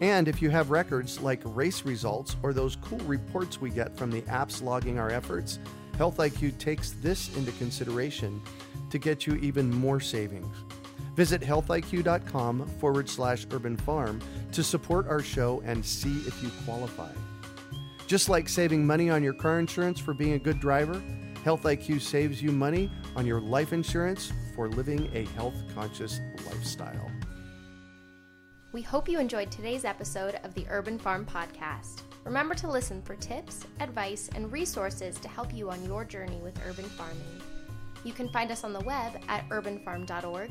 And 0.00 0.28
if 0.28 0.42
you 0.42 0.50
have 0.50 0.70
records 0.70 1.20
like 1.20 1.40
race 1.44 1.84
results 1.84 2.36
or 2.42 2.52
those 2.52 2.76
cool 2.76 2.98
reports 3.00 3.60
we 3.60 3.70
get 3.70 3.96
from 3.96 4.10
the 4.10 4.22
apps 4.22 4.62
logging 4.62 4.98
our 4.98 5.10
efforts, 5.10 5.58
Health 5.96 6.18
IQ 6.18 6.58
takes 6.58 6.90
this 6.90 7.34
into 7.36 7.52
consideration 7.52 8.42
to 8.90 8.98
get 8.98 9.26
you 9.26 9.36
even 9.36 9.70
more 9.70 9.98
savings. 9.98 10.54
Visit 11.16 11.40
healthiq.com 11.40 12.68
forward 12.78 13.08
slash 13.08 13.46
urban 13.50 13.76
farm 13.76 14.20
to 14.52 14.62
support 14.62 15.08
our 15.08 15.22
show 15.22 15.62
and 15.64 15.84
see 15.84 16.18
if 16.26 16.42
you 16.42 16.50
qualify. 16.64 17.10
Just 18.06 18.28
like 18.28 18.48
saving 18.48 18.86
money 18.86 19.10
on 19.10 19.24
your 19.24 19.32
car 19.32 19.58
insurance 19.58 19.98
for 19.98 20.14
being 20.14 20.34
a 20.34 20.38
good 20.38 20.60
driver, 20.60 21.02
Health 21.46 21.62
IQ 21.62 22.00
saves 22.00 22.42
you 22.42 22.50
money 22.50 22.90
on 23.14 23.24
your 23.24 23.40
life 23.40 23.72
insurance 23.72 24.32
for 24.56 24.68
living 24.68 25.08
a 25.14 25.26
health 25.36 25.54
conscious 25.72 26.18
lifestyle. 26.44 27.08
We 28.72 28.82
hope 28.82 29.08
you 29.08 29.20
enjoyed 29.20 29.52
today's 29.52 29.84
episode 29.84 30.40
of 30.42 30.54
the 30.54 30.66
Urban 30.68 30.98
Farm 30.98 31.24
Podcast. 31.24 32.02
Remember 32.24 32.56
to 32.56 32.68
listen 32.68 33.00
for 33.00 33.14
tips, 33.14 33.64
advice, 33.78 34.28
and 34.34 34.50
resources 34.50 35.20
to 35.20 35.28
help 35.28 35.54
you 35.54 35.70
on 35.70 35.84
your 35.84 36.04
journey 36.04 36.38
with 36.42 36.60
urban 36.66 36.86
farming. 36.86 37.40
You 38.02 38.12
can 38.12 38.28
find 38.30 38.50
us 38.50 38.64
on 38.64 38.72
the 38.72 38.80
web 38.80 39.12
at 39.28 39.48
urbanfarm.org 39.48 40.50